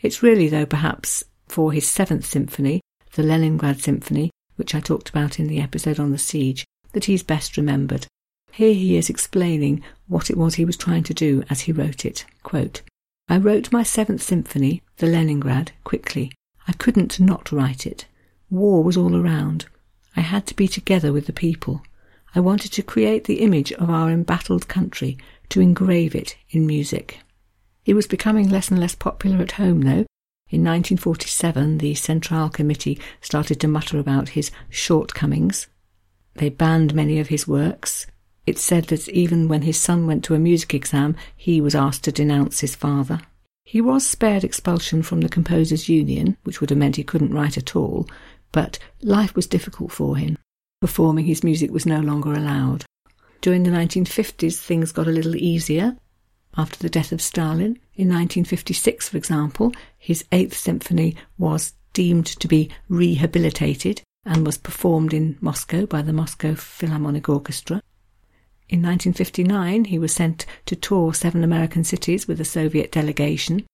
It's 0.02 0.22
really, 0.22 0.48
though, 0.48 0.66
perhaps 0.66 1.24
for 1.48 1.72
his 1.72 1.88
seventh 1.88 2.26
symphony, 2.26 2.80
the 3.14 3.22
Leningrad 3.22 3.80
Symphony, 3.80 4.30
which 4.56 4.74
I 4.74 4.80
talked 4.80 5.08
about 5.08 5.38
in 5.38 5.46
the 5.46 5.60
episode 5.60 5.98
on 5.98 6.10
the 6.10 6.18
siege, 6.18 6.64
that 6.92 7.06
he's 7.06 7.22
best 7.22 7.56
remembered. 7.56 8.06
Here 8.52 8.74
he 8.74 8.96
is 8.96 9.10
explaining 9.10 9.82
what 10.06 10.30
it 10.30 10.36
was 10.36 10.54
he 10.54 10.64
was 10.64 10.76
trying 10.76 11.02
to 11.04 11.14
do 11.14 11.42
as 11.50 11.62
he 11.62 11.72
wrote 11.72 12.04
it. 12.04 12.24
Quote, 12.42 12.82
I 13.28 13.38
wrote 13.38 13.72
my 13.72 13.82
seventh 13.82 14.22
symphony, 14.22 14.82
the 14.98 15.06
Leningrad, 15.06 15.72
quickly. 15.82 16.32
I 16.68 16.72
couldn't 16.72 17.18
not 17.18 17.50
write 17.50 17.86
it. 17.86 18.06
War 18.50 18.84
was 18.84 18.96
all 18.96 19.16
around. 19.16 19.66
I 20.16 20.20
had 20.20 20.46
to 20.46 20.56
be 20.56 20.68
together 20.68 21.12
with 21.12 21.26
the 21.26 21.32
people. 21.32 21.82
I 22.34 22.40
wanted 22.40 22.72
to 22.72 22.82
create 22.82 23.24
the 23.24 23.40
image 23.40 23.72
of 23.72 23.90
our 23.90 24.10
embattled 24.10 24.68
country, 24.68 25.18
to 25.48 25.60
engrave 25.60 26.14
it 26.14 26.36
in 26.50 26.66
music. 26.66 27.20
He 27.82 27.94
was 27.94 28.06
becoming 28.06 28.48
less 28.48 28.70
and 28.70 28.80
less 28.80 28.94
popular 28.94 29.42
at 29.42 29.52
home, 29.52 29.82
though, 29.82 30.06
in 30.54 30.60
1947, 30.60 31.78
the 31.78 31.96
Central 31.96 32.48
Committee 32.48 33.00
started 33.20 33.58
to 33.58 33.66
mutter 33.66 33.98
about 33.98 34.30
his 34.30 34.52
shortcomings. 34.70 35.66
They 36.34 36.48
banned 36.48 36.94
many 36.94 37.18
of 37.18 37.26
his 37.26 37.48
works. 37.48 38.06
It 38.46 38.58
said 38.58 38.84
that 38.84 39.08
even 39.08 39.48
when 39.48 39.62
his 39.62 39.80
son 39.80 40.06
went 40.06 40.22
to 40.24 40.34
a 40.34 40.38
music 40.38 40.72
exam, 40.72 41.16
he 41.36 41.60
was 41.60 41.74
asked 41.74 42.04
to 42.04 42.12
denounce 42.12 42.60
his 42.60 42.76
father. 42.76 43.20
He 43.64 43.80
was 43.80 44.06
spared 44.06 44.44
expulsion 44.44 45.02
from 45.02 45.22
the 45.22 45.28
Composers' 45.28 45.88
Union, 45.88 46.36
which 46.44 46.60
would 46.60 46.70
have 46.70 46.78
meant 46.78 46.96
he 46.96 47.02
couldn't 47.02 47.34
write 47.34 47.58
at 47.58 47.74
all, 47.74 48.08
but 48.52 48.78
life 49.02 49.34
was 49.34 49.48
difficult 49.48 49.90
for 49.90 50.16
him. 50.16 50.38
Performing 50.80 51.26
his 51.26 51.42
music 51.42 51.72
was 51.72 51.84
no 51.84 51.98
longer 51.98 52.32
allowed. 52.32 52.84
During 53.40 53.64
the 53.64 53.70
1950s, 53.70 54.58
things 54.58 54.92
got 54.92 55.08
a 55.08 55.10
little 55.10 55.34
easier 55.34 55.96
after 56.56 56.78
the 56.78 56.90
death 56.90 57.12
of 57.12 57.22
Stalin. 57.22 57.78
In 57.94 58.08
1956, 58.08 59.08
for 59.08 59.16
example, 59.16 59.72
his 59.96 60.24
Eighth 60.32 60.56
Symphony 60.56 61.16
was 61.38 61.74
deemed 61.92 62.26
to 62.26 62.48
be 62.48 62.70
rehabilitated 62.88 64.02
and 64.24 64.46
was 64.46 64.58
performed 64.58 65.12
in 65.12 65.36
Moscow 65.40 65.86
by 65.86 66.02
the 66.02 66.12
Moscow 66.12 66.54
Philharmonic 66.54 67.28
Orchestra. 67.28 67.82
In 68.68 68.80
1959, 68.80 69.86
he 69.86 69.98
was 69.98 70.14
sent 70.14 70.46
to 70.66 70.74
tour 70.74 71.12
seven 71.12 71.44
American 71.44 71.84
cities 71.84 72.26
with 72.26 72.40
a 72.40 72.44
Soviet 72.44 72.90
delegation. 72.90 73.66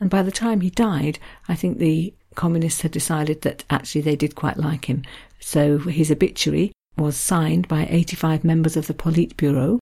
And 0.00 0.08
by 0.08 0.22
the 0.22 0.32
time 0.32 0.62
he 0.62 0.70
died, 0.70 1.18
I 1.48 1.54
think 1.54 1.78
the 1.78 2.14
communists 2.34 2.80
had 2.80 2.90
decided 2.90 3.42
that 3.42 3.64
actually 3.68 4.00
they 4.00 4.16
did 4.16 4.34
quite 4.34 4.56
like 4.56 4.86
him. 4.86 5.02
So 5.38 5.78
his 5.78 6.10
obituary 6.10 6.72
was 6.96 7.16
signed 7.16 7.68
by 7.68 7.86
85 7.90 8.42
members 8.42 8.76
of 8.76 8.86
the 8.86 8.94
Politburo, 8.94 9.78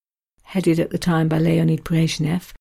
headed 0.50 0.80
at 0.80 0.90
the 0.90 0.98
time 0.98 1.28
by 1.28 1.38
Leonid 1.38 1.84
Brezhnev, 1.84 2.52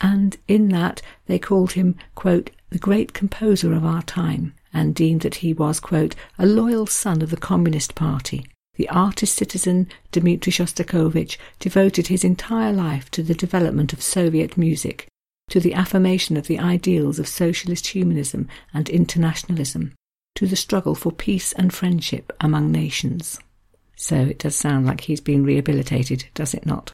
and 0.00 0.36
in 0.46 0.68
that 0.68 1.02
they 1.26 1.40
called 1.40 1.72
him, 1.72 1.96
quote, 2.14 2.50
the 2.70 2.78
great 2.78 3.12
composer 3.12 3.72
of 3.74 3.84
our 3.84 4.02
time, 4.02 4.54
and 4.72 4.94
deemed 4.94 5.22
that 5.22 5.36
he 5.36 5.52
was, 5.52 5.80
quote, 5.80 6.14
a 6.38 6.46
loyal 6.46 6.86
son 6.86 7.20
of 7.20 7.30
the 7.30 7.36
Communist 7.36 7.96
Party. 7.96 8.46
The 8.76 8.88
artist 8.90 9.34
citizen 9.34 9.88
Dmitri 10.12 10.52
Shostakovich 10.52 11.36
devoted 11.58 12.06
his 12.06 12.22
entire 12.22 12.72
life 12.72 13.10
to 13.10 13.24
the 13.24 13.34
development 13.34 13.92
of 13.92 14.02
Soviet 14.02 14.56
music, 14.56 15.08
to 15.50 15.58
the 15.58 15.74
affirmation 15.74 16.36
of 16.36 16.46
the 16.46 16.60
ideals 16.60 17.18
of 17.18 17.26
socialist 17.26 17.88
humanism 17.88 18.48
and 18.72 18.88
internationalism, 18.88 19.94
to 20.36 20.46
the 20.46 20.54
struggle 20.54 20.94
for 20.94 21.10
peace 21.10 21.52
and 21.54 21.74
friendship 21.74 22.32
among 22.40 22.70
nations. 22.70 23.40
So 23.96 24.14
it 24.14 24.38
does 24.38 24.54
sound 24.54 24.86
like 24.86 25.02
he's 25.02 25.20
been 25.20 25.44
rehabilitated, 25.44 26.26
does 26.34 26.54
it 26.54 26.64
not? 26.64 26.92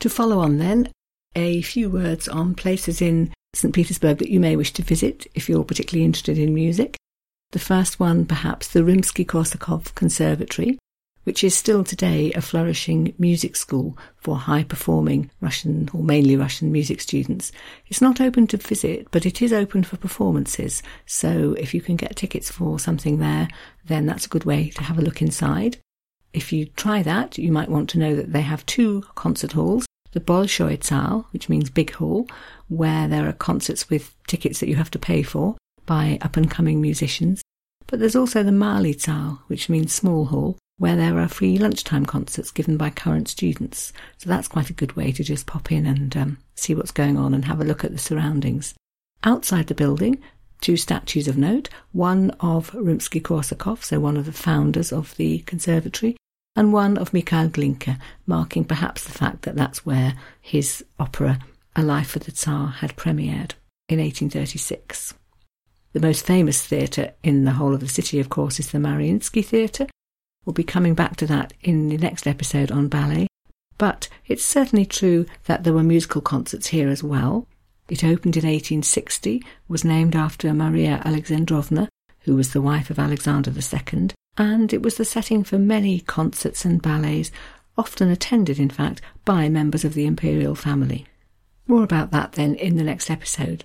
To 0.00 0.08
follow 0.08 0.38
on 0.38 0.56
then, 0.56 0.90
a 1.36 1.60
few 1.60 1.90
words 1.90 2.26
on 2.26 2.54
places 2.54 3.02
in 3.02 3.34
St. 3.54 3.74
Petersburg 3.74 4.16
that 4.18 4.30
you 4.30 4.40
may 4.40 4.56
wish 4.56 4.72
to 4.72 4.82
visit 4.82 5.26
if 5.34 5.46
you're 5.46 5.62
particularly 5.62 6.06
interested 6.06 6.38
in 6.38 6.54
music. 6.54 6.96
The 7.52 7.58
first 7.58 8.00
one, 8.00 8.24
perhaps, 8.24 8.68
the 8.68 8.80
Rimsky 8.80 9.26
Korsakov 9.26 9.94
Conservatory, 9.94 10.78
which 11.24 11.44
is 11.44 11.54
still 11.54 11.84
today 11.84 12.32
a 12.32 12.40
flourishing 12.40 13.12
music 13.18 13.56
school 13.56 13.98
for 14.16 14.36
high 14.36 14.62
performing 14.62 15.30
Russian 15.42 15.90
or 15.92 16.02
mainly 16.02 16.34
Russian 16.34 16.72
music 16.72 17.02
students. 17.02 17.52
It's 17.86 18.00
not 18.00 18.22
open 18.22 18.46
to 18.48 18.56
visit, 18.56 19.08
but 19.10 19.26
it 19.26 19.42
is 19.42 19.52
open 19.52 19.84
for 19.84 19.98
performances. 19.98 20.82
So 21.04 21.54
if 21.58 21.74
you 21.74 21.82
can 21.82 21.96
get 21.96 22.16
tickets 22.16 22.50
for 22.50 22.78
something 22.78 23.18
there, 23.18 23.48
then 23.84 24.06
that's 24.06 24.24
a 24.24 24.30
good 24.30 24.44
way 24.44 24.70
to 24.70 24.82
have 24.82 24.98
a 24.98 25.02
look 25.02 25.20
inside. 25.20 25.76
If 26.32 26.54
you 26.54 26.66
try 26.66 27.02
that, 27.02 27.36
you 27.36 27.52
might 27.52 27.68
want 27.68 27.90
to 27.90 27.98
know 27.98 28.16
that 28.16 28.32
they 28.32 28.42
have 28.42 28.64
two 28.64 29.02
concert 29.14 29.52
halls. 29.52 29.84
The 30.12 30.20
Bolshoi 30.20 30.82
Saal, 30.82 31.26
which 31.32 31.48
means 31.48 31.70
big 31.70 31.92
hall, 31.92 32.28
where 32.68 33.06
there 33.06 33.28
are 33.28 33.32
concerts 33.32 33.88
with 33.88 34.14
tickets 34.26 34.60
that 34.60 34.68
you 34.68 34.76
have 34.76 34.90
to 34.92 34.98
pay 34.98 35.22
for 35.22 35.56
by 35.86 36.18
up 36.20 36.36
and 36.36 36.50
coming 36.50 36.80
musicians. 36.80 37.42
But 37.86 38.00
there's 38.00 38.16
also 38.16 38.42
the 38.42 38.52
Mali 38.52 38.92
Saal, 38.92 39.42
which 39.46 39.68
means 39.68 39.92
small 39.92 40.26
hall, 40.26 40.58
where 40.78 40.96
there 40.96 41.18
are 41.18 41.28
free 41.28 41.58
lunchtime 41.58 42.06
concerts 42.06 42.50
given 42.50 42.76
by 42.76 42.90
current 42.90 43.28
students. 43.28 43.92
So 44.18 44.28
that's 44.28 44.48
quite 44.48 44.70
a 44.70 44.74
good 44.74 44.96
way 44.96 45.12
to 45.12 45.22
just 45.22 45.46
pop 45.46 45.70
in 45.70 45.86
and 45.86 46.16
um, 46.16 46.38
see 46.54 46.74
what's 46.74 46.90
going 46.90 47.16
on 47.16 47.34
and 47.34 47.44
have 47.44 47.60
a 47.60 47.64
look 47.64 47.84
at 47.84 47.92
the 47.92 47.98
surroundings. 47.98 48.74
Outside 49.22 49.66
the 49.66 49.74
building, 49.74 50.22
two 50.60 50.76
statues 50.76 51.28
of 51.28 51.36
note, 51.36 51.68
one 51.92 52.30
of 52.40 52.70
Rimsky 52.70 53.20
Korsakov, 53.20 53.84
so 53.84 54.00
one 54.00 54.16
of 54.16 54.26
the 54.26 54.32
founders 54.32 54.92
of 54.92 55.16
the 55.16 55.40
conservatory, 55.40 56.16
and 56.60 56.72
one 56.72 56.96
of 56.96 57.12
Mikhail 57.12 57.48
Glinka, 57.48 57.98
marking 58.26 58.64
perhaps 58.64 59.02
the 59.02 59.12
fact 59.12 59.42
that 59.42 59.56
that's 59.56 59.84
where 59.84 60.14
his 60.40 60.84
opera 60.98 61.38
A 61.74 61.82
Life 61.82 62.10
for 62.10 62.18
the 62.20 62.30
Tsar 62.30 62.68
had 62.68 62.96
premiered 62.96 63.52
in 63.88 63.98
1836. 63.98 65.14
The 65.92 66.00
most 66.00 66.24
famous 66.24 66.64
theatre 66.64 67.14
in 67.22 67.44
the 67.44 67.52
whole 67.52 67.74
of 67.74 67.80
the 67.80 67.88
city, 67.88 68.20
of 68.20 68.28
course, 68.28 68.60
is 68.60 68.70
the 68.70 68.78
Mariinsky 68.78 69.44
Theatre, 69.44 69.88
We'll 70.44 70.54
be 70.54 70.64
coming 70.64 70.94
back 70.94 71.16
to 71.16 71.26
that 71.26 71.52
in 71.60 71.90
the 71.90 71.98
next 71.98 72.26
episode 72.26 72.70
on 72.70 72.88
ballet. 72.88 73.26
But 73.76 74.08
it's 74.26 74.44
certainly 74.44 74.86
true 74.86 75.26
that 75.44 75.64
there 75.64 75.74
were 75.74 75.82
musical 75.82 76.22
concerts 76.22 76.68
here 76.68 76.88
as 76.88 77.02
well. 77.02 77.46
It 77.88 78.02
opened 78.02 78.36
in 78.36 78.44
1860, 78.44 79.42
was 79.68 79.84
named 79.84 80.16
after 80.16 80.52
Maria 80.54 81.02
Alexandrovna, 81.04 81.89
who 82.30 82.36
was 82.36 82.52
the 82.52 82.62
wife 82.62 82.90
of 82.90 82.98
Alexander 83.00 83.50
II, 83.50 84.10
and 84.36 84.72
it 84.72 84.82
was 84.82 84.96
the 84.96 85.04
setting 85.04 85.42
for 85.42 85.58
many 85.58 85.98
concerts 85.98 86.64
and 86.64 86.80
ballets, 86.80 87.32
often 87.76 88.08
attended, 88.08 88.56
in 88.56 88.70
fact, 88.70 89.00
by 89.24 89.48
members 89.48 89.84
of 89.84 89.94
the 89.94 90.06
imperial 90.06 90.54
family. 90.54 91.04
More 91.66 91.82
about 91.82 92.12
that 92.12 92.34
then 92.34 92.54
in 92.54 92.76
the 92.76 92.84
next 92.84 93.10
episode. 93.10 93.64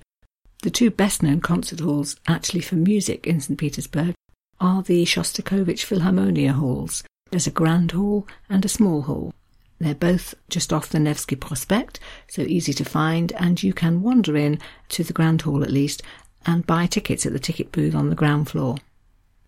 The 0.63 0.71
two 0.71 0.89
best 0.89 1.21
known 1.21 1.41
concert 1.41 1.79
halls 1.79 2.15
actually 2.27 2.61
for 2.61 2.73
music 2.73 3.27
in 3.27 3.39
St. 3.39 3.59
Petersburg 3.59 4.15
are 4.59 4.81
the 4.81 5.05
Shostakovich 5.05 5.85
Philharmonia 5.85 6.53
halls. 6.53 7.03
There's 7.29 7.45
a 7.45 7.51
grand 7.51 7.91
hall 7.91 8.27
and 8.49 8.65
a 8.65 8.67
small 8.67 9.03
hall. 9.03 9.31
They're 9.77 9.93
both 9.93 10.33
just 10.49 10.73
off 10.73 10.89
the 10.89 10.99
Nevsky 10.99 11.35
Prospect, 11.35 11.99
so 12.27 12.41
easy 12.41 12.73
to 12.73 12.83
find, 12.83 13.31
and 13.33 13.61
you 13.61 13.73
can 13.73 14.01
wander 14.01 14.35
in 14.35 14.59
to 14.89 15.03
the 15.03 15.13
grand 15.13 15.43
hall 15.43 15.61
at 15.61 15.69
least 15.69 16.01
and 16.45 16.67
buy 16.67 16.85
tickets 16.85 17.25
at 17.25 17.33
the 17.33 17.39
ticket 17.39 17.71
booth 17.71 17.95
on 17.95 18.09
the 18.09 18.15
ground 18.15 18.49
floor. 18.49 18.77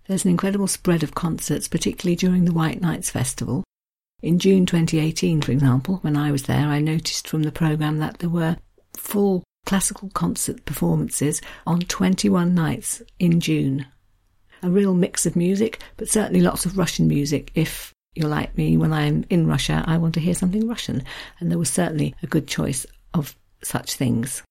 There's 0.08 0.26
an 0.26 0.32
incredible 0.32 0.68
spread 0.68 1.04
of 1.04 1.16
concerts, 1.16 1.68
particularly 1.68 2.16
during 2.16 2.46
the 2.46 2.54
White 2.54 2.82
Nights 2.82 3.10
Festival. 3.10 3.64
In 4.22 4.40
June 4.40 4.66
2018, 4.66 5.42
for 5.42 5.52
example, 5.52 5.98
when 5.98 6.18
I 6.18 6.32
was 6.32 6.44
there, 6.44 6.68
I 6.68 6.80
noticed 6.80 7.28
from 7.28 7.44
the 7.44 7.52
programme 7.52 8.00
that 8.00 8.20
there 8.20 8.30
were 8.30 8.58
full 8.96 9.44
classical 9.66 10.10
concert 10.10 10.66
performances 10.66 11.42
on 11.66 11.82
21 11.82 12.56
nights 12.56 13.02
in 13.20 13.40
June 13.40 13.86
a 14.62 14.70
real 14.70 14.94
mix 14.94 15.26
of 15.26 15.36
music, 15.36 15.82
but 15.98 16.10
certainly 16.10 16.42
lots 16.42 16.66
of 16.66 16.78
Russian 16.78 17.08
music. 17.08 17.52
If 17.56 17.94
you're 18.16 18.30
like 18.30 18.58
me, 18.58 18.78
when 18.78 18.94
I'm 18.94 19.26
in 19.30 19.48
Russia, 19.48 19.84
I 19.86 19.98
want 19.98 20.14
to 20.16 20.20
hear 20.20 20.34
something 20.34 20.68
Russian, 20.68 21.04
and 21.40 21.52
there 21.52 21.60
was 21.60 21.70
certainly 21.70 22.16
a 22.24 22.28
good 22.28 22.48
choice 22.48 22.86
of 23.14 23.36
such 23.64 23.94
things. 23.94 24.44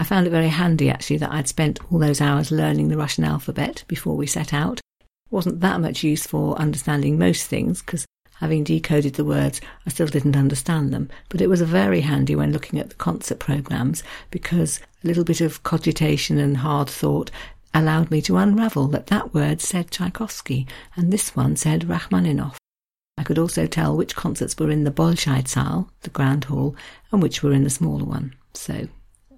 I 0.00 0.02
found 0.02 0.26
it 0.26 0.30
very 0.30 0.48
handy 0.48 0.88
actually 0.88 1.18
that 1.18 1.30
I'd 1.30 1.46
spent 1.46 1.78
all 1.92 1.98
those 1.98 2.22
hours 2.22 2.50
learning 2.50 2.88
the 2.88 2.96
Russian 2.96 3.22
alphabet 3.22 3.84
before 3.86 4.16
we 4.16 4.26
set 4.26 4.54
out. 4.54 4.80
It 5.00 5.06
wasn't 5.30 5.60
that 5.60 5.82
much 5.82 6.02
use 6.02 6.26
for 6.26 6.56
understanding 6.56 7.18
most 7.18 7.48
things 7.48 7.82
because 7.82 8.06
having 8.36 8.64
decoded 8.64 9.16
the 9.16 9.26
words, 9.26 9.60
I 9.86 9.90
still 9.90 10.06
didn't 10.06 10.38
understand 10.38 10.90
them. 10.90 11.10
But 11.28 11.42
it 11.42 11.50
was 11.50 11.60
very 11.60 12.00
handy 12.00 12.34
when 12.34 12.50
looking 12.50 12.78
at 12.78 12.88
the 12.88 12.94
concert 12.94 13.40
programs 13.40 14.02
because 14.30 14.80
a 15.04 15.06
little 15.06 15.22
bit 15.22 15.42
of 15.42 15.64
cogitation 15.64 16.38
and 16.38 16.56
hard 16.56 16.88
thought 16.88 17.30
allowed 17.74 18.10
me 18.10 18.22
to 18.22 18.38
unravel 18.38 18.88
that 18.88 19.08
that 19.08 19.34
word 19.34 19.60
said 19.60 19.90
Tchaikovsky 19.90 20.66
and 20.96 21.12
this 21.12 21.36
one 21.36 21.56
said 21.56 21.90
Rachmaninoff. 21.90 22.56
I 23.18 23.22
could 23.22 23.38
also 23.38 23.66
tell 23.66 23.94
which 23.94 24.16
concerts 24.16 24.56
were 24.56 24.70
in 24.70 24.84
the 24.84 24.90
Bolshoi 24.90 25.46
Saal, 25.46 25.90
the 26.00 26.08
grand 26.08 26.44
hall, 26.44 26.74
and 27.12 27.20
which 27.20 27.42
were 27.42 27.52
in 27.52 27.64
the 27.64 27.68
smaller 27.68 28.06
one. 28.06 28.34
So, 28.54 28.88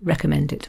recommend 0.02 0.52
it. 0.52 0.68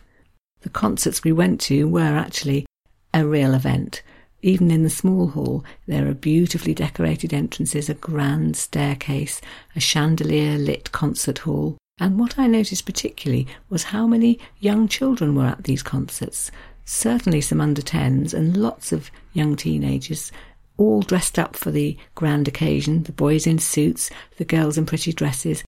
The 0.61 0.69
concerts 0.69 1.23
we 1.23 1.31
went 1.31 1.59
to 1.61 1.87
were 1.87 2.01
actually 2.01 2.65
a 3.13 3.25
real 3.25 3.53
event. 3.53 4.01
Even 4.41 4.71
in 4.71 4.83
the 4.83 4.89
small 4.89 5.27
hall, 5.27 5.63
there 5.87 6.07
are 6.07 6.13
beautifully 6.13 6.73
decorated 6.73 7.33
entrances, 7.33 7.89
a 7.89 7.93
grand 7.93 8.57
staircase, 8.57 9.41
a 9.75 9.79
chandelier 9.79 10.57
lit 10.57 10.91
concert 10.91 11.39
hall. 11.39 11.77
And 11.99 12.19
what 12.19 12.37
I 12.37 12.47
noticed 12.47 12.85
particularly 12.85 13.47
was 13.69 13.83
how 13.83 14.07
many 14.07 14.39
young 14.59 14.87
children 14.87 15.35
were 15.35 15.45
at 15.45 15.63
these 15.63 15.83
concerts 15.83 16.51
certainly 16.85 17.41
some 17.41 17.61
under 17.61 17.81
10s 17.81 18.33
and 18.33 18.57
lots 18.57 18.91
of 18.91 19.11
young 19.33 19.55
teenagers, 19.55 20.31
all 20.77 21.01
dressed 21.01 21.37
up 21.37 21.55
for 21.55 21.71
the 21.71 21.97
grand 22.15 22.47
occasion, 22.47 23.03
the 23.03 23.11
boys 23.11 23.47
in 23.47 23.59
suits, 23.59 24.09
the 24.37 24.45
girls 24.45 24.77
in 24.77 24.85
pretty 24.85 25.13
dresses, 25.13 25.63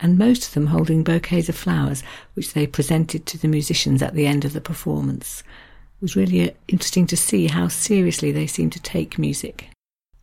and 0.00 0.18
most 0.18 0.46
of 0.46 0.54
them 0.54 0.66
holding 0.66 1.02
bouquets 1.02 1.48
of 1.48 1.56
flowers, 1.56 2.02
which 2.34 2.52
they 2.52 2.66
presented 2.66 3.26
to 3.26 3.38
the 3.38 3.48
musicians 3.48 4.02
at 4.02 4.14
the 4.14 4.26
end 4.26 4.44
of 4.44 4.52
the 4.52 4.60
performance. 4.60 5.42
It 6.00 6.02
was 6.02 6.16
really 6.16 6.50
uh, 6.50 6.54
interesting 6.68 7.06
to 7.08 7.16
see 7.16 7.46
how 7.46 7.68
seriously 7.68 8.32
they 8.32 8.46
seemed 8.46 8.72
to 8.72 8.82
take 8.82 9.18
music. 9.18 9.68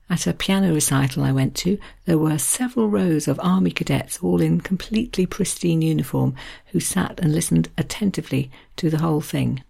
At 0.10 0.28
a 0.28 0.34
piano 0.34 0.74
recital 0.74 1.24
I 1.24 1.32
went 1.32 1.56
to, 1.58 1.78
there 2.06 2.18
were 2.18 2.38
several 2.38 2.90
rows 2.90 3.28
of 3.28 3.40
army 3.42 3.72
cadets, 3.72 4.20
all 4.22 4.42
in 4.42 4.62
completely 4.62 5.26
pristine 5.26 5.82
uniform, 5.82 6.36
who 6.68 6.80
sat 6.80 7.20
and 7.20 7.34
listened 7.34 7.70
attentively 7.78 8.52
to 8.76 8.90
the 8.90 9.00
whole 9.00 9.22
thing 9.22 9.64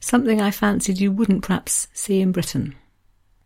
something 0.00 0.40
I 0.40 0.50
fancied 0.50 0.98
you 0.98 1.12
wouldn't 1.12 1.42
perhaps 1.42 1.86
see 1.92 2.20
in 2.20 2.32
Britain. 2.32 2.74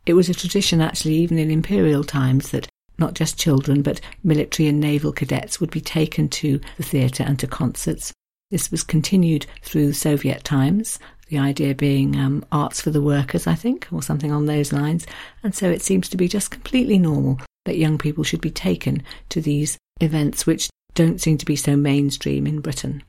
It 0.06 0.14
was 0.14 0.28
a 0.28 0.34
tradition, 0.34 0.80
actually, 0.80 1.14
even 1.14 1.38
in 1.38 1.50
imperial 1.50 2.04
times, 2.04 2.50
that 2.50 2.68
not 2.98 3.14
just 3.14 3.38
children, 3.38 3.82
but 3.82 4.00
military 4.22 4.68
and 4.68 4.80
naval 4.80 5.12
cadets 5.12 5.60
would 5.60 5.70
be 5.70 5.80
taken 5.80 6.28
to 6.28 6.60
the 6.76 6.82
theatre 6.82 7.24
and 7.24 7.38
to 7.38 7.46
concerts. 7.46 8.12
This 8.50 8.70
was 8.70 8.82
continued 8.82 9.46
through 9.62 9.94
Soviet 9.94 10.44
times, 10.44 10.98
the 11.28 11.38
idea 11.38 11.74
being 11.74 12.16
um, 12.16 12.44
arts 12.52 12.80
for 12.80 12.90
the 12.90 13.02
workers, 13.02 13.46
I 13.46 13.54
think, 13.54 13.88
or 13.90 14.02
something 14.02 14.30
on 14.30 14.46
those 14.46 14.72
lines. 14.72 15.06
And 15.42 15.54
so 15.54 15.70
it 15.70 15.82
seems 15.82 16.08
to 16.10 16.16
be 16.16 16.28
just 16.28 16.50
completely 16.50 16.98
normal 16.98 17.40
that 17.64 17.78
young 17.78 17.98
people 17.98 18.24
should 18.24 18.40
be 18.40 18.50
taken 18.50 19.02
to 19.30 19.40
these 19.40 19.78
events, 20.00 20.46
which 20.46 20.68
don't 20.94 21.20
seem 21.20 21.38
to 21.38 21.46
be 21.46 21.56
so 21.56 21.76
mainstream 21.76 22.46
in 22.46 22.60
Britain. 22.60 23.02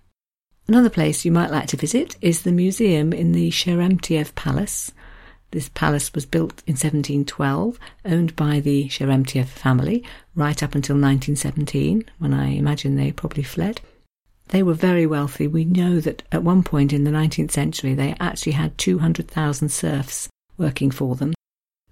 Another 0.67 0.89
place 0.89 1.25
you 1.25 1.31
might 1.31 1.51
like 1.51 1.67
to 1.67 1.77
visit 1.77 2.15
is 2.21 2.41
the 2.41 2.51
museum 2.51 3.13
in 3.13 3.33
the 3.33 3.51
Sheremtiev 3.51 4.33
Palace. 4.33 4.91
This 5.55 5.69
palace 5.69 6.13
was 6.13 6.25
built 6.25 6.61
in 6.67 6.73
1712, 6.73 7.79
owned 8.03 8.35
by 8.35 8.59
the 8.59 8.89
Sheremtiev 8.89 9.45
family, 9.45 10.03
right 10.35 10.61
up 10.61 10.75
until 10.75 10.95
1917, 10.95 12.03
when 12.19 12.33
I 12.33 12.47
imagine 12.47 12.97
they 12.97 13.13
probably 13.13 13.43
fled. 13.43 13.79
They 14.49 14.61
were 14.61 14.73
very 14.73 15.07
wealthy. 15.07 15.47
We 15.47 15.63
know 15.63 16.01
that 16.01 16.23
at 16.29 16.43
one 16.43 16.61
point 16.61 16.91
in 16.91 17.05
the 17.05 17.11
19th 17.11 17.51
century 17.51 17.93
they 17.93 18.17
actually 18.19 18.51
had 18.51 18.77
200,000 18.77 19.69
serfs 19.69 20.27
working 20.57 20.91
for 20.91 21.15
them. 21.15 21.33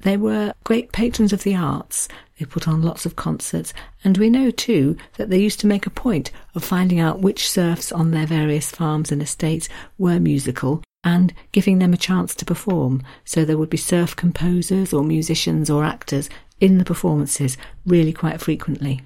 They 0.01 0.17
were 0.17 0.53
great 0.65 0.91
patrons 0.91 1.31
of 1.31 1.43
the 1.43 1.55
arts. 1.55 2.09
They 2.37 2.45
put 2.45 2.67
on 2.67 2.81
lots 2.81 3.05
of 3.05 3.15
concerts, 3.15 3.73
and 4.03 4.17
we 4.17 4.29
know 4.29 4.51
too 4.51 4.97
that 5.15 5.29
they 5.29 5.39
used 5.39 5.61
to 5.61 5.67
make 5.67 5.87
a 5.87 5.89
point 5.89 6.31
of 6.53 6.65
finding 6.65 6.99
out 6.99 7.21
which 7.21 7.49
serfs 7.49 7.93
on 7.93 8.11
their 8.11 8.27
various 8.27 8.71
farms 8.71 9.09
and 9.09 9.21
estates 9.21 9.69
were 9.97 10.19
musical 10.19 10.83
and 11.03 11.33
giving 11.51 11.79
them 11.79 11.93
a 11.93 11.97
chance 11.97 12.33
to 12.35 12.45
perform. 12.45 13.03
So 13.25 13.43
there 13.43 13.57
would 13.57 13.69
be 13.69 13.77
serf 13.77 14.15
composers 14.15 14.93
or 14.93 15.03
musicians 15.03 15.69
or 15.69 15.83
actors 15.83 16.29
in 16.59 16.77
the 16.77 16.85
performances 16.85 17.57
really 17.85 18.13
quite 18.13 18.39
frequently. 18.41 19.01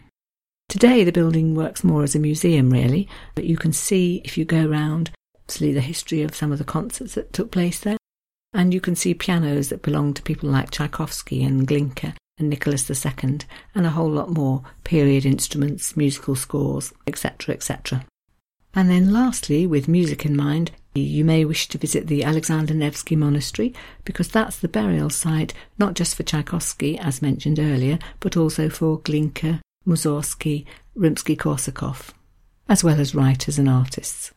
Today, 0.70 1.04
the 1.04 1.14
building 1.14 1.56
works 1.56 1.84
more 1.84 2.04
as 2.04 2.14
a 2.14 2.20
museum, 2.20 2.70
really, 2.70 3.08
but 3.36 3.46
you 3.46 3.56
can 3.56 3.72
see 3.72 4.22
if 4.26 4.38
you 4.38 4.44
go 4.44 4.66
round, 4.66 5.12
obviously, 5.36 5.74
the 5.74 5.82
history 5.82 6.24
of 6.24 6.36
some 6.36 6.52
of 6.52 6.58
the 6.58 6.66
concerts 6.66 7.16
that 7.16 7.32
took 7.32 7.52
place 7.52 7.80
there. 7.80 7.98
And 8.54 8.74
you 8.74 8.82
can 8.82 8.96
see 8.96 9.14
pianos 9.14 9.70
that 9.70 9.82
belong 9.82 10.14
to 10.14 10.22
people 10.22 10.50
like 10.50 10.72
Tchaikovsky 10.72 11.44
and 11.44 11.66
Glinka 11.66 12.16
and 12.38 12.50
Nicholas 12.50 12.90
II, 12.90 13.40
and 13.74 13.86
a 13.86 13.92
whole 13.92 14.12
lot 14.12 14.30
more 14.30 14.62
period 14.84 15.26
instruments, 15.26 15.96
musical 15.96 16.36
scores, 16.36 16.94
etc., 17.08 17.56
etc. 17.56 18.06
And 18.74 18.90
then, 18.90 19.12
lastly, 19.14 19.66
with 19.66 19.88
music 19.88 20.26
in 20.26 20.36
mind, 20.36 20.72
you 21.00 21.26
may 21.26 21.46
wish 21.46 21.68
to 21.70 21.78
visit 21.78 22.08
the 22.08 22.24
Alexander 22.24 22.74
Nevsky 22.74 23.16
Monastery 23.16 23.74
because 24.06 24.28
that's 24.28 24.58
the 24.58 24.68
burial 24.68 25.10
site 25.10 25.54
not 25.78 25.94
just 25.94 26.16
for 26.16 26.24
Tchaikovsky, 26.24 26.98
as 27.00 27.22
mentioned 27.22 27.60
earlier, 27.60 28.00
but 28.20 28.38
also 28.38 28.70
for 28.70 29.00
Glinka, 29.00 29.60
Mussorgsky, 29.86 30.66
Rimsky-Korsakov, 30.96 32.10
as 32.70 32.84
well 32.84 33.00
as 33.00 33.16
writers 33.16 33.60
and 33.60 33.70
artists. 33.70 34.32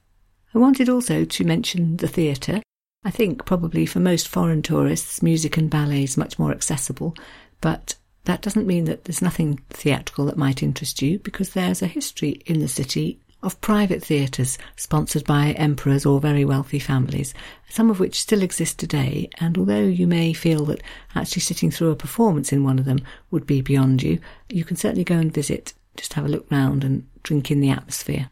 I 0.55 0.59
wanted 0.59 0.89
also 0.89 1.25
to 1.25 1.45
mention 1.45 1.97
the 1.99 2.09
theatre 2.09 2.63
I 3.03 3.11
think 3.11 3.47
probably 3.47 3.87
for 3.87 3.99
most 3.99 4.29
foreign 4.29 4.61
tourists, 4.63 5.23
music 5.23 5.57
and 5.57 5.71
ballet 5.71 6.03
is 6.03 6.19
much 6.19 6.39
more 6.39 6.53
accessible, 6.53 7.15
but 7.61 7.97
that 8.25 8.43
doesn't 8.43 8.67
mean 8.67 8.85
that 8.85 9.05
there's 9.05 9.23
nothing 9.23 9.61
theatrical 9.71 10.27
that 10.27 10.37
might 10.37 10.63
interest 10.63 11.01
you 11.01 11.19
because 11.21 11.51
there's 11.51 11.81
a 11.81 11.87
history 11.87 12.43
in 12.45 12.61
the 12.61 12.69
city 12.69 13.19
of 13.43 13.61
private 13.61 14.03
theatres 14.03 14.59
sponsored 14.77 15.25
by 15.25 15.53
emperors 15.53 16.05
or 16.05 16.21
very 16.21 16.45
wealthy 16.45 16.79
families, 16.79 17.35
some 17.69 17.91
of 17.91 18.01
which 18.01 18.21
still 18.21 18.43
exist 18.43 18.79
today. 18.79 19.29
And 19.39 19.57
although 19.57 19.85
you 19.85 20.07
may 20.07 20.33
feel 20.33 20.65
that 20.67 20.83
actually 21.15 21.43
sitting 21.43 21.71
through 21.71 21.91
a 21.91 21.97
performance 21.97 22.53
in 22.53 22.65
one 22.65 22.79
of 22.79 22.85
them 22.85 23.01
would 23.31 23.47
be 23.47 23.61
beyond 23.61 24.03
you, 24.03 24.19
you 24.49 24.65
can 24.65 24.77
certainly 24.77 25.05
go 25.05 25.17
and 25.17 25.33
visit, 25.33 25.73
just 25.97 26.15
have 26.15 26.25
a 26.25 26.29
look 26.29 26.51
round 26.51 26.85
and 26.85 27.07
drink 27.23 27.51
in 27.51 27.61
the 27.61 27.71
atmosphere. 27.71 28.31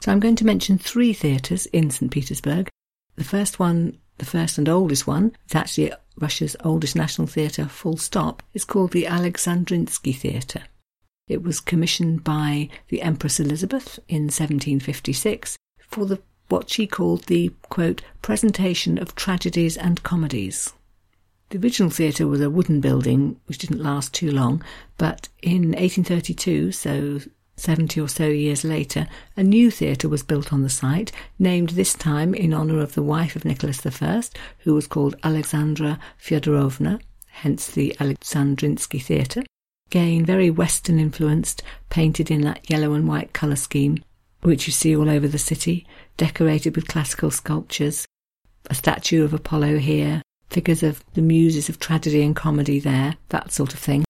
So 0.00 0.12
I'm 0.12 0.20
going 0.20 0.36
to 0.36 0.46
mention 0.46 0.78
three 0.78 1.12
theatres 1.12 1.66
in 1.66 1.90
St. 1.90 2.10
Petersburg. 2.10 2.68
The 3.16 3.24
first 3.24 3.58
one 3.58 3.98
the 4.18 4.24
first 4.24 4.58
and 4.58 4.68
oldest 4.68 5.06
one, 5.06 5.36
it's 5.44 5.54
actually 5.54 5.92
Russia's 6.18 6.56
oldest 6.64 6.96
national 6.96 7.26
theatre, 7.26 7.66
full 7.66 7.96
stop, 7.96 8.42
is 8.54 8.64
called 8.64 8.92
the 8.92 9.04
Alexandrinsky 9.04 10.16
Theatre. 10.16 10.62
It 11.28 11.42
was 11.42 11.60
commissioned 11.60 12.22
by 12.22 12.68
the 12.88 13.02
Empress 13.02 13.40
Elizabeth 13.40 13.98
in 14.08 14.24
1756 14.24 15.56
for 15.88 16.06
the 16.06 16.20
what 16.48 16.70
she 16.70 16.86
called 16.86 17.24
the 17.24 17.52
quote 17.68 18.02
presentation 18.22 18.98
of 18.98 19.16
tragedies 19.16 19.76
and 19.76 20.02
comedies. 20.04 20.72
The 21.50 21.58
original 21.58 21.90
theatre 21.90 22.28
was 22.28 22.40
a 22.40 22.50
wooden 22.50 22.80
building 22.80 23.40
which 23.46 23.58
didn't 23.58 23.82
last 23.82 24.14
too 24.14 24.30
long, 24.30 24.62
but 24.98 25.28
in 25.42 25.72
1832, 25.72 26.70
so 26.70 27.20
70 27.56 28.00
or 28.00 28.08
so 28.08 28.28
years 28.28 28.62
later, 28.62 29.08
a 29.36 29.42
new 29.42 29.70
theatre 29.70 30.08
was 30.08 30.22
built 30.22 30.52
on 30.52 30.62
the 30.62 30.68
site, 30.68 31.10
named 31.38 31.70
this 31.70 31.94
time 31.94 32.34
in 32.34 32.54
honour 32.54 32.80
of 32.80 32.94
the 32.94 33.02
wife 33.02 33.34
of 33.34 33.44
Nicholas 33.44 33.84
I, 33.84 34.22
who 34.58 34.74
was 34.74 34.86
called 34.86 35.16
Alexandra 35.24 35.98
Fyodorovna, 36.20 37.00
hence 37.26 37.66
the 37.66 37.96
Alexandrinsky 37.98 39.02
Theatre. 39.02 39.42
Again, 39.88 40.24
very 40.24 40.50
Western 40.50 40.98
influenced, 40.98 41.62
painted 41.90 42.30
in 42.30 42.40
that 42.42 42.68
yellow 42.68 42.92
and 42.94 43.06
white 43.06 43.32
colour 43.32 43.56
scheme, 43.56 44.02
which 44.42 44.66
you 44.66 44.72
see 44.72 44.96
all 44.96 45.08
over 45.08 45.28
the 45.28 45.38
city, 45.38 45.86
decorated 46.16 46.74
with 46.74 46.88
classical 46.88 47.30
sculptures, 47.30 48.06
a 48.68 48.74
statue 48.74 49.24
of 49.24 49.32
Apollo 49.32 49.78
here, 49.78 50.22
figures 50.50 50.82
of 50.82 51.04
the 51.14 51.22
muses 51.22 51.68
of 51.68 51.78
tragedy 51.78 52.22
and 52.22 52.34
comedy 52.34 52.80
there, 52.80 53.14
that 53.28 53.52
sort 53.52 53.74
of 53.74 53.78
thing. 53.78 54.04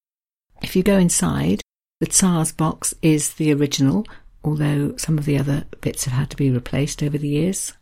If 0.63 0.77
you 0.77 0.83
go 0.83 0.99
inside, 0.99 1.61
the 2.01 2.07
Tsar's 2.07 2.53
box 2.53 2.95
is 3.03 3.35
the 3.35 3.53
original, 3.53 4.07
although 4.45 4.97
some 4.97 5.19
of 5.19 5.25
the 5.25 5.39
other 5.39 5.65
bits 5.81 6.05
have 6.05 6.15
had 6.15 6.31
to 6.31 6.37
be 6.37 6.51
replaced 6.51 7.03
over 7.03 7.19
the 7.19 7.29
years. 7.29 7.73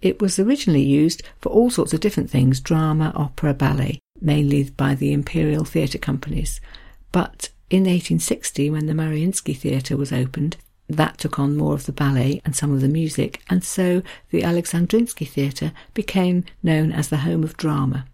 It 0.00 0.20
was 0.20 0.38
originally 0.38 0.82
used 0.82 1.22
for 1.40 1.50
all 1.50 1.70
sorts 1.70 1.92
of 1.92 2.00
different 2.00 2.30
things 2.30 2.60
drama, 2.60 3.12
opera, 3.14 3.54
ballet, 3.54 4.00
mainly 4.20 4.64
by 4.64 4.94
the 4.94 5.12
imperial 5.12 5.64
theatre 5.64 5.98
companies. 5.98 6.60
But 7.14 7.50
in 7.70 7.82
1860, 7.82 8.70
when 8.70 8.86
the 8.86 8.92
Mariinsky 8.92 9.56
Theatre 9.56 9.96
was 9.96 10.12
opened, 10.12 10.56
that 10.88 11.16
took 11.16 11.38
on 11.38 11.56
more 11.56 11.72
of 11.72 11.86
the 11.86 11.92
ballet 11.92 12.42
and 12.44 12.56
some 12.56 12.74
of 12.74 12.80
the 12.80 12.88
music, 12.88 13.40
and 13.48 13.62
so 13.62 14.02
the 14.30 14.42
Alexandrinsky 14.42 15.28
Theatre 15.28 15.70
became 15.94 16.42
known 16.60 16.90
as 16.90 17.10
the 17.10 17.18
home 17.18 17.44
of 17.44 17.56
drama. 17.56 18.06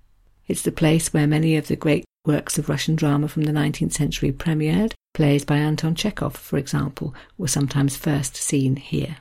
It's 0.49 0.61
the 0.61 0.71
place 0.71 1.15
where 1.15 1.27
many 1.27 1.57
of 1.57 1.69
the 1.69 1.77
great 1.77 2.05
works 2.27 2.59
of 2.59 2.69
Russian 2.69 2.95
drama 2.95 3.29
from 3.29 3.45
the 3.45 3.53
19th 3.53 3.95
century 3.95 4.33
premiered, 4.33 4.93
Plays 5.15 5.47
by 5.47 5.57
Anton 5.57 5.95
Chekhov, 5.95 6.37
for 6.37 6.59
example, 6.59 7.15
were 7.39 7.49
sometimes 7.49 7.97
first 7.97 8.37
seen 8.37 8.77
here. 8.77 9.17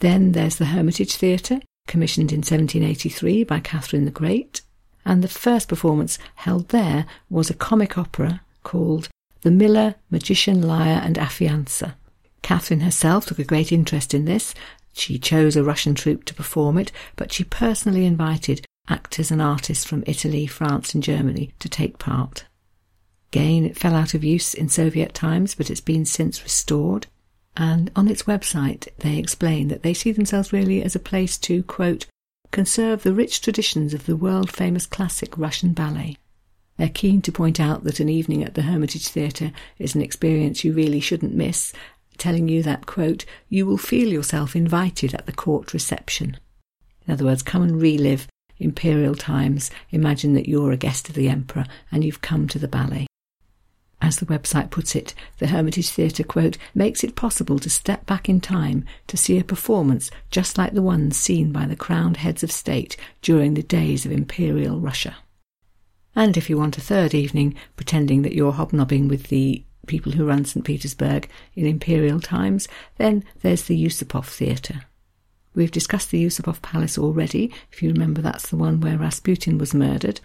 Then 0.00 0.32
there's 0.32 0.56
the 0.56 0.66
Hermitage 0.66 1.14
Theatre, 1.14 1.60
commissioned 1.88 2.32
in 2.32 2.40
1783 2.40 3.44
by 3.44 3.60
Catherine 3.60 4.04
the 4.04 4.10
Great, 4.10 4.60
and 5.06 5.22
the 5.22 5.28
first 5.28 5.68
performance 5.68 6.18
held 6.34 6.68
there 6.68 7.06
was 7.30 7.48
a 7.48 7.54
comic 7.54 7.96
opera 7.96 8.42
called 8.64 9.08
The 9.42 9.52
Miller, 9.52 9.94
Magician, 10.10 10.60
Liar, 10.60 11.00
and 11.04 11.16
Affiancer. 11.16 11.94
Catherine 12.42 12.80
herself 12.80 13.26
took 13.26 13.38
a 13.38 13.44
great 13.44 13.70
interest 13.70 14.12
in 14.12 14.24
this. 14.24 14.54
She 14.92 15.18
chose 15.18 15.56
a 15.56 15.64
Russian 15.64 15.94
troupe 15.94 16.24
to 16.24 16.34
perform 16.34 16.76
it, 16.78 16.90
but 17.16 17.32
she 17.32 17.44
personally 17.44 18.04
invited 18.04 18.66
actors 18.88 19.30
and 19.30 19.40
artists 19.40 19.84
from 19.84 20.04
Italy, 20.06 20.46
France, 20.46 20.94
and 20.94 21.02
Germany 21.02 21.52
to 21.60 21.68
take 21.68 21.98
part. 21.98 22.44
Again, 23.32 23.64
it 23.64 23.76
fell 23.76 23.94
out 23.94 24.14
of 24.14 24.22
use 24.22 24.54
in 24.54 24.68
Soviet 24.68 25.14
times, 25.14 25.54
but 25.54 25.70
it's 25.70 25.80
been 25.80 26.04
since 26.04 26.42
restored. 26.42 27.06
And 27.56 27.90
on 27.96 28.08
its 28.08 28.24
website, 28.24 28.88
they 28.98 29.16
explain 29.18 29.68
that 29.68 29.82
they 29.82 29.94
see 29.94 30.12
themselves 30.12 30.52
really 30.52 30.82
as 30.82 30.94
a 30.94 31.00
place 31.00 31.38
to, 31.38 31.62
quote, 31.62 32.06
conserve 32.50 33.02
the 33.02 33.14
rich 33.14 33.40
traditions 33.40 33.94
of 33.94 34.06
the 34.06 34.16
world 34.16 34.50
famous 34.50 34.86
classic 34.86 35.36
Russian 35.36 35.72
ballet. 35.72 36.16
They're 36.76 36.88
keen 36.88 37.22
to 37.22 37.32
point 37.32 37.60
out 37.60 37.84
that 37.84 38.00
an 38.00 38.08
evening 38.08 38.42
at 38.42 38.54
the 38.54 38.62
Hermitage 38.62 39.08
Theatre 39.08 39.52
is 39.78 39.94
an 39.94 40.02
experience 40.02 40.64
you 40.64 40.72
really 40.72 41.00
shouldn't 41.00 41.34
miss, 41.34 41.72
telling 42.18 42.48
you 42.48 42.62
that, 42.64 42.86
quote, 42.86 43.24
you 43.48 43.66
will 43.66 43.78
feel 43.78 44.08
yourself 44.08 44.56
invited 44.56 45.14
at 45.14 45.26
the 45.26 45.32
court 45.32 45.72
reception. 45.72 46.36
In 47.06 47.14
other 47.14 47.24
words, 47.24 47.42
come 47.42 47.62
and 47.62 47.80
relive 47.80 48.26
imperial 48.58 49.14
times. 49.14 49.70
Imagine 49.90 50.34
that 50.34 50.48
you're 50.48 50.72
a 50.72 50.76
guest 50.76 51.08
of 51.08 51.14
the 51.14 51.28
emperor 51.28 51.66
and 51.92 52.04
you've 52.04 52.22
come 52.22 52.48
to 52.48 52.58
the 52.58 52.68
ballet. 52.68 53.06
As 54.00 54.18
the 54.18 54.26
website 54.26 54.70
puts 54.70 54.94
it, 54.94 55.14
the 55.38 55.46
Hermitage 55.46 55.88
Theatre, 55.88 56.24
quote, 56.24 56.58
makes 56.74 57.04
it 57.04 57.16
possible 57.16 57.58
to 57.58 57.70
step 57.70 58.04
back 58.04 58.28
in 58.28 58.40
time 58.40 58.84
to 59.06 59.16
see 59.16 59.38
a 59.38 59.44
performance 59.44 60.10
just 60.30 60.58
like 60.58 60.74
the 60.74 60.82
ones 60.82 61.16
seen 61.16 61.52
by 61.52 61.66
the 61.66 61.76
crowned 61.76 62.18
heads 62.18 62.42
of 62.42 62.52
state 62.52 62.96
during 63.22 63.54
the 63.54 63.62
days 63.62 64.04
of 64.04 64.12
Imperial 64.12 64.78
Russia. 64.78 65.16
And 66.16 66.36
if 66.36 66.48
you 66.48 66.56
want 66.56 66.78
a 66.78 66.82
third 66.82 67.14
evening 67.14 67.56
pretending 67.76 68.22
that 68.22 68.34
you're 68.34 68.52
hobnobbing 68.52 69.08
with 69.08 69.28
the 69.28 69.64
people 69.86 70.12
who 70.12 70.26
run 70.26 70.44
St. 70.44 70.64
Petersburg 70.64 71.28
in 71.54 71.66
imperial 71.66 72.20
times, 72.20 72.68
then 72.96 73.24
there's 73.42 73.64
the 73.64 73.82
Yusupov 73.82 74.26
Theatre. 74.26 74.82
We've 75.54 75.70
discussed 75.70 76.10
the 76.10 76.24
Yusupov 76.24 76.62
Palace 76.62 76.98
already. 76.98 77.52
If 77.70 77.82
you 77.82 77.92
remember, 77.92 78.20
that's 78.20 78.48
the 78.48 78.56
one 78.56 78.80
where 78.80 78.98
Rasputin 78.98 79.58
was 79.58 79.74
murdered. 79.74 80.20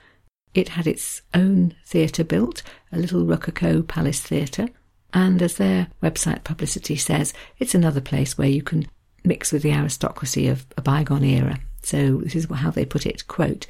It 0.54 0.70
had 0.70 0.88
its 0.88 1.22
own 1.34 1.76
theatre 1.86 2.24
built, 2.24 2.64
a 2.92 2.98
little 2.98 3.26
Rococo 3.26 3.84
Palace 3.84 4.22
Theatre, 4.22 4.70
and 5.14 5.42
as 5.42 5.56
their 5.56 5.88
website 6.02 6.44
publicity 6.44 6.96
says, 6.96 7.34
it's 7.60 7.76
another 7.76 8.02
place 8.02 8.38
where 8.38 8.48
you 8.48 8.64
can 8.64 8.88
mix 9.24 9.52
with 9.52 9.62
the 9.62 9.72
aristocracy 9.72 10.48
of 10.48 10.66
a 10.78 10.82
bygone 10.82 11.24
era. 11.24 11.60
So 11.84 12.18
this 12.18 12.36
is 12.36 12.48
how 12.52 12.72
they 12.72 12.86
put 12.86 13.06
it, 13.06 13.28
quote, 13.28 13.68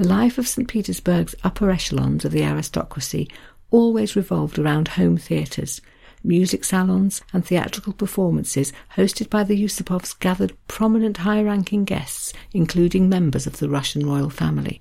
The 0.00 0.08
life 0.08 0.38
of 0.38 0.48
St. 0.48 0.66
Petersburg's 0.66 1.34
upper 1.44 1.70
echelons 1.70 2.24
of 2.24 2.32
the 2.32 2.42
aristocracy 2.42 3.28
always 3.70 4.16
revolved 4.16 4.58
around 4.58 4.88
home 4.88 5.18
theatres, 5.18 5.82
music 6.24 6.64
salons 6.64 7.20
and 7.34 7.44
theatrical 7.44 7.92
performances 7.92 8.72
hosted 8.96 9.28
by 9.28 9.44
the 9.44 9.62
Yusupovs 9.62 10.18
gathered 10.18 10.56
prominent 10.68 11.18
high-ranking 11.18 11.84
guests, 11.84 12.32
including 12.54 13.10
members 13.10 13.46
of 13.46 13.58
the 13.58 13.68
Russian 13.68 14.06
royal 14.06 14.30
family. 14.30 14.80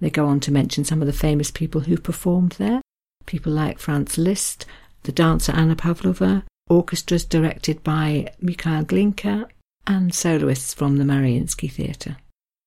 They 0.00 0.10
go 0.10 0.26
on 0.26 0.38
to 0.40 0.52
mention 0.52 0.84
some 0.84 1.00
of 1.00 1.06
the 1.06 1.14
famous 1.14 1.50
people 1.50 1.80
who 1.80 1.96
performed 1.96 2.52
there, 2.58 2.82
people 3.24 3.52
like 3.52 3.78
Franz 3.78 4.18
Liszt, 4.18 4.66
the 5.04 5.12
dancer 5.12 5.52
Anna 5.52 5.76
Pavlova, 5.76 6.44
orchestras 6.68 7.24
directed 7.24 7.82
by 7.82 8.34
Mikhail 8.38 8.84
Glinka, 8.84 9.46
and 9.86 10.14
soloists 10.14 10.74
from 10.74 10.98
the 10.98 11.04
Mariinsky 11.04 11.72
Theatre. 11.72 12.18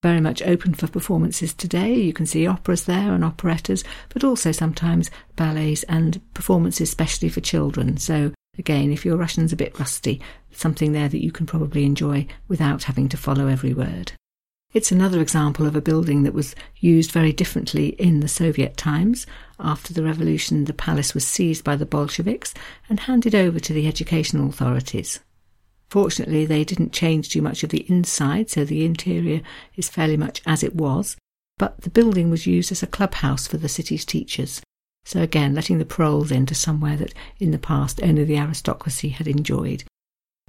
Very 0.03 0.19
much 0.19 0.41
open 0.41 0.73
for 0.73 0.87
performances 0.87 1.53
today. 1.53 1.93
You 1.93 2.11
can 2.11 2.25
see 2.25 2.47
operas 2.47 2.85
there 2.85 3.13
and 3.13 3.23
operettas, 3.23 3.83
but 4.09 4.23
also 4.23 4.51
sometimes 4.51 5.11
ballets 5.35 5.83
and 5.83 6.19
performances 6.33 6.89
especially 6.89 7.29
for 7.29 7.39
children. 7.39 7.97
So 7.97 8.33
again, 8.57 8.91
if 8.91 9.05
your 9.05 9.15
Russian's 9.15 9.53
a 9.53 9.57
bit 9.57 9.77
rusty, 9.77 10.19
something 10.51 10.91
there 10.91 11.07
that 11.07 11.23
you 11.23 11.31
can 11.31 11.45
probably 11.45 11.85
enjoy 11.85 12.25
without 12.47 12.83
having 12.83 13.09
to 13.09 13.17
follow 13.17 13.45
every 13.47 13.75
word. 13.75 14.13
It's 14.73 14.91
another 14.91 15.21
example 15.21 15.67
of 15.67 15.75
a 15.75 15.81
building 15.81 16.23
that 16.23 16.33
was 16.33 16.55
used 16.77 17.11
very 17.11 17.33
differently 17.33 17.89
in 17.89 18.21
the 18.21 18.27
Soviet 18.27 18.77
times. 18.77 19.27
After 19.59 19.93
the 19.93 20.03
revolution, 20.03 20.65
the 20.65 20.73
palace 20.73 21.13
was 21.13 21.27
seized 21.27 21.63
by 21.63 21.75
the 21.75 21.85
Bolsheviks 21.85 22.53
and 22.89 23.01
handed 23.01 23.35
over 23.35 23.59
to 23.59 23.73
the 23.73 23.85
educational 23.87 24.49
authorities. 24.49 25.19
Fortunately, 25.91 26.45
they 26.45 26.63
didn't 26.63 26.93
change 26.93 27.27
too 27.27 27.41
much 27.41 27.63
of 27.65 27.69
the 27.69 27.86
inside, 27.89 28.49
so 28.49 28.63
the 28.63 28.86
interior 28.86 29.41
is 29.75 29.89
fairly 29.89 30.15
much 30.15 30.41
as 30.45 30.63
it 30.63 30.73
was, 30.73 31.17
but 31.58 31.82
the 31.82 31.89
building 31.89 32.30
was 32.30 32.47
used 32.47 32.71
as 32.71 32.82
a 32.82 32.88
clubhouse 32.88 33.45
for 33.45 33.58
the 33.58 33.67
city's 33.67 34.06
teachers. 34.06 34.62
So 35.04 35.21
again, 35.21 35.54
letting 35.54 35.80
the 35.80 35.86
proles 35.86 36.32
into 36.32 36.56
somewhere 36.56 36.95
that 36.95 37.13
in 37.39 37.51
the 37.51 37.60
past 37.60 37.99
only 38.01 38.23
the 38.23 38.38
aristocracy 38.38 39.10
had 39.10 39.27
enjoyed. 39.27 39.84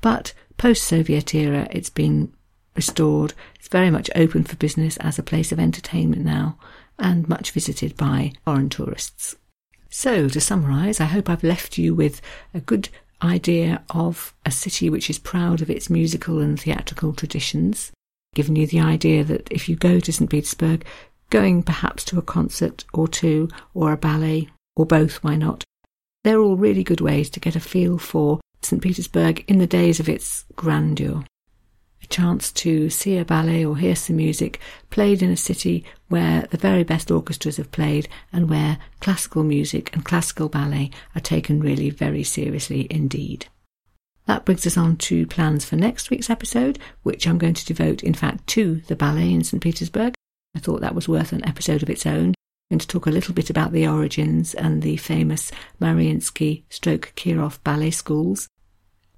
But 0.01 0.33
post 0.59 0.85
Soviet 0.85 1.35
era, 1.35 1.67
it's 1.73 1.91
been 1.91 2.33
restored. 2.77 3.35
It's 3.57 3.69
very 3.69 3.91
much 3.91 4.11
open 4.15 4.45
for 4.45 4.55
business 4.57 4.97
as 4.99 5.19
a 5.19 5.25
place 5.25 5.51
of 5.51 5.59
entertainment 5.59 6.25
now 6.25 6.57
and 7.01 7.29
much 7.29 7.51
visited 7.51 7.97
by 7.97 8.33
foreign 8.45 8.69
tourists. 8.69 9.35
So, 9.91 10.29
to 10.29 10.41
summarise, 10.41 11.01
I 11.01 11.07
hope 11.07 11.29
I've 11.29 11.43
left 11.43 11.77
you 11.79 11.95
with 11.95 12.23
a 12.55 12.61
good 12.61 12.89
idea 13.25 13.83
of 13.91 14.35
a 14.45 14.51
city 14.51 14.91
which 14.91 15.11
is 15.11 15.19
proud 15.19 15.61
of 15.61 15.71
its 15.71 15.91
musical 15.91 16.41
and 16.41 16.61
theatrical 16.61 17.13
traditions, 17.13 17.93
giving 18.35 18.57
you 18.57 18.67
the 18.67 18.81
idea 18.81 19.25
that 19.25 19.51
if 19.51 19.69
you 19.69 19.77
go 19.77 20.01
to 20.01 20.13
St. 20.13 20.31
Petersburg, 20.31 20.85
going 21.31 21.63
perhaps 21.63 22.05
to 22.05 22.19
a 22.19 22.23
concert 22.23 22.85
or 22.93 23.09
two, 23.09 23.49
or 23.75 23.93
a 23.93 23.97
ballet, 23.97 24.49
or 24.77 24.87
both, 24.87 25.23
why 25.25 25.37
not? 25.37 25.65
They're 26.25 26.41
all 26.41 26.57
really 26.57 26.85
good 26.85 27.01
ways 27.01 27.31
to 27.31 27.41
get 27.41 27.57
a 27.57 27.61
feel 27.61 27.99
for 27.99 28.41
St. 28.63 28.83
Petersburg 28.83 29.45
in 29.49 29.59
the 29.59 29.67
days 29.67 29.99
of 29.99 30.09
its 30.09 30.45
grandeur 30.55 31.25
a 32.03 32.07
chance 32.07 32.51
to 32.53 32.91
see 32.91 33.17
a 33.17 33.25
ballet 33.25 33.65
or 33.65 33.77
hear 33.77 33.95
some 33.95 34.17
music 34.17 34.59
played 34.91 35.23
in 35.23 35.31
a 35.31 35.37
city 35.37 35.85
where 36.09 36.43
the 36.51 36.57
very 36.57 36.83
best 36.83 37.11
orchestras 37.11 37.57
have 37.57 37.71
played 37.71 38.09
and 38.33 38.51
where 38.51 38.79
classical 39.01 39.43
music 39.43 39.95
and 39.95 40.05
classical 40.05 40.49
ballet 40.49 40.91
are 41.15 41.21
taken 41.21 41.61
really 41.61 41.91
very 41.91 42.25
seriously 42.25 42.87
indeed. 42.91 43.47
That 44.27 44.45
brings 44.45 44.67
us 44.67 44.77
on 44.77 44.97
to 44.99 45.27
plans 45.27 45.65
for 45.65 45.77
next 45.77 46.11
week's 46.11 46.31
episode, 46.31 46.79
which 47.03 47.27
I'm 47.27 47.39
going 47.39 47.55
to 47.55 47.67
devote, 47.67 48.03
in 48.03 48.15
fact, 48.15 48.47
to 48.49 48.83
the 48.87 48.97
ballet 48.97 49.33
in 49.33 49.43
St. 49.43 49.63
Petersburg. 49.63 50.15
I 50.55 50.61
thought 50.61 50.81
that 50.81 50.95
was 50.95 51.09
worth 51.09 51.33
an 51.33 51.47
episode 51.47 51.83
of 51.83 51.91
its 51.91 52.07
own. 52.07 52.35
I'm 52.71 52.79
going 52.79 52.79
to 52.81 52.87
talk 52.87 53.07
a 53.07 53.11
little 53.11 53.35
bit 53.35 53.51
about 53.51 53.73
the 53.73 53.87
origins 53.87 54.55
and 54.55 54.83
the 54.83 54.97
famous 54.97 55.51
Mariinsky 55.81 56.63
stroke 56.71 57.13
Kirov 57.17 57.63
ballet 57.65 57.91
schools 57.91 58.49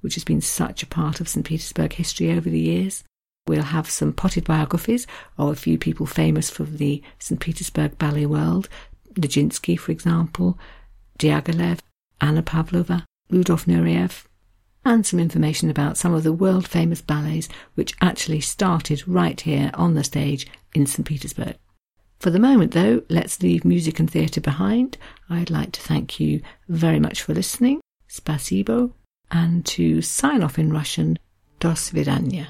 which 0.05 0.17
has 0.17 0.25
been 0.25 0.43
such 0.43 0.83
a 0.83 0.87
part 0.87 1.19
of 1.19 1.31
St. 1.31 1.47
Petersburg 1.47 1.95
history 1.95 2.31
over 2.31 2.51
the 2.51 2.61
years. 2.61 3.03
We'll 3.47 3.62
have 3.62 3.88
some 3.88 4.12
potted 4.12 4.45
biographies 4.45 5.07
of 5.38 5.49
a 5.49 5.57
few 5.57 5.79
people 5.79 6.05
famous 6.05 6.51
from 6.51 6.77
the 6.77 7.03
St. 7.19 7.40
Petersburg 7.40 7.97
ballet 7.97 8.27
world, 8.27 8.69
Nijinsky, 9.14 9.79
for 9.79 9.93
example, 9.93 10.59
Diaghilev, 11.19 11.79
Anna 12.21 12.43
Pavlova, 12.43 13.07
Rudolf 13.31 13.64
Nureyev, 13.64 14.27
and 14.85 15.07
some 15.07 15.19
information 15.19 15.71
about 15.71 15.97
some 15.97 16.12
of 16.12 16.23
the 16.23 16.35
world 16.35 16.69
famous 16.69 17.01
ballets 17.01 17.49
which 17.75 17.95
actually 18.03 18.40
started 18.40 19.09
right 19.09 19.40
here 19.40 19.71
on 19.73 19.95
the 19.95 20.05
stage 20.05 20.47
in 20.75 20.85
St. 20.85 21.09
Petersburg. 21.09 21.57
For 22.19 22.29
the 22.29 22.38
moment, 22.38 22.73
though, 22.73 23.03
let's 23.09 23.43
leave 23.43 23.64
music 23.64 23.99
and 23.99 24.11
theatre 24.11 24.43
behind. 24.43 24.99
I'd 25.31 25.49
like 25.49 25.73
to 25.73 25.81
thank 25.81 26.21
you 26.21 26.43
very 26.69 27.01
much 27.01 27.23
for 27.23 27.33
listening. 27.33 27.81
Spasibo 28.07 28.93
and 29.35 29.66
to 29.66 30.01
sign 30.01 30.42
off 30.42 30.59
in 30.59 30.73
Russian, 30.73 31.18
do 31.59 31.68
svidanya. 31.75 32.47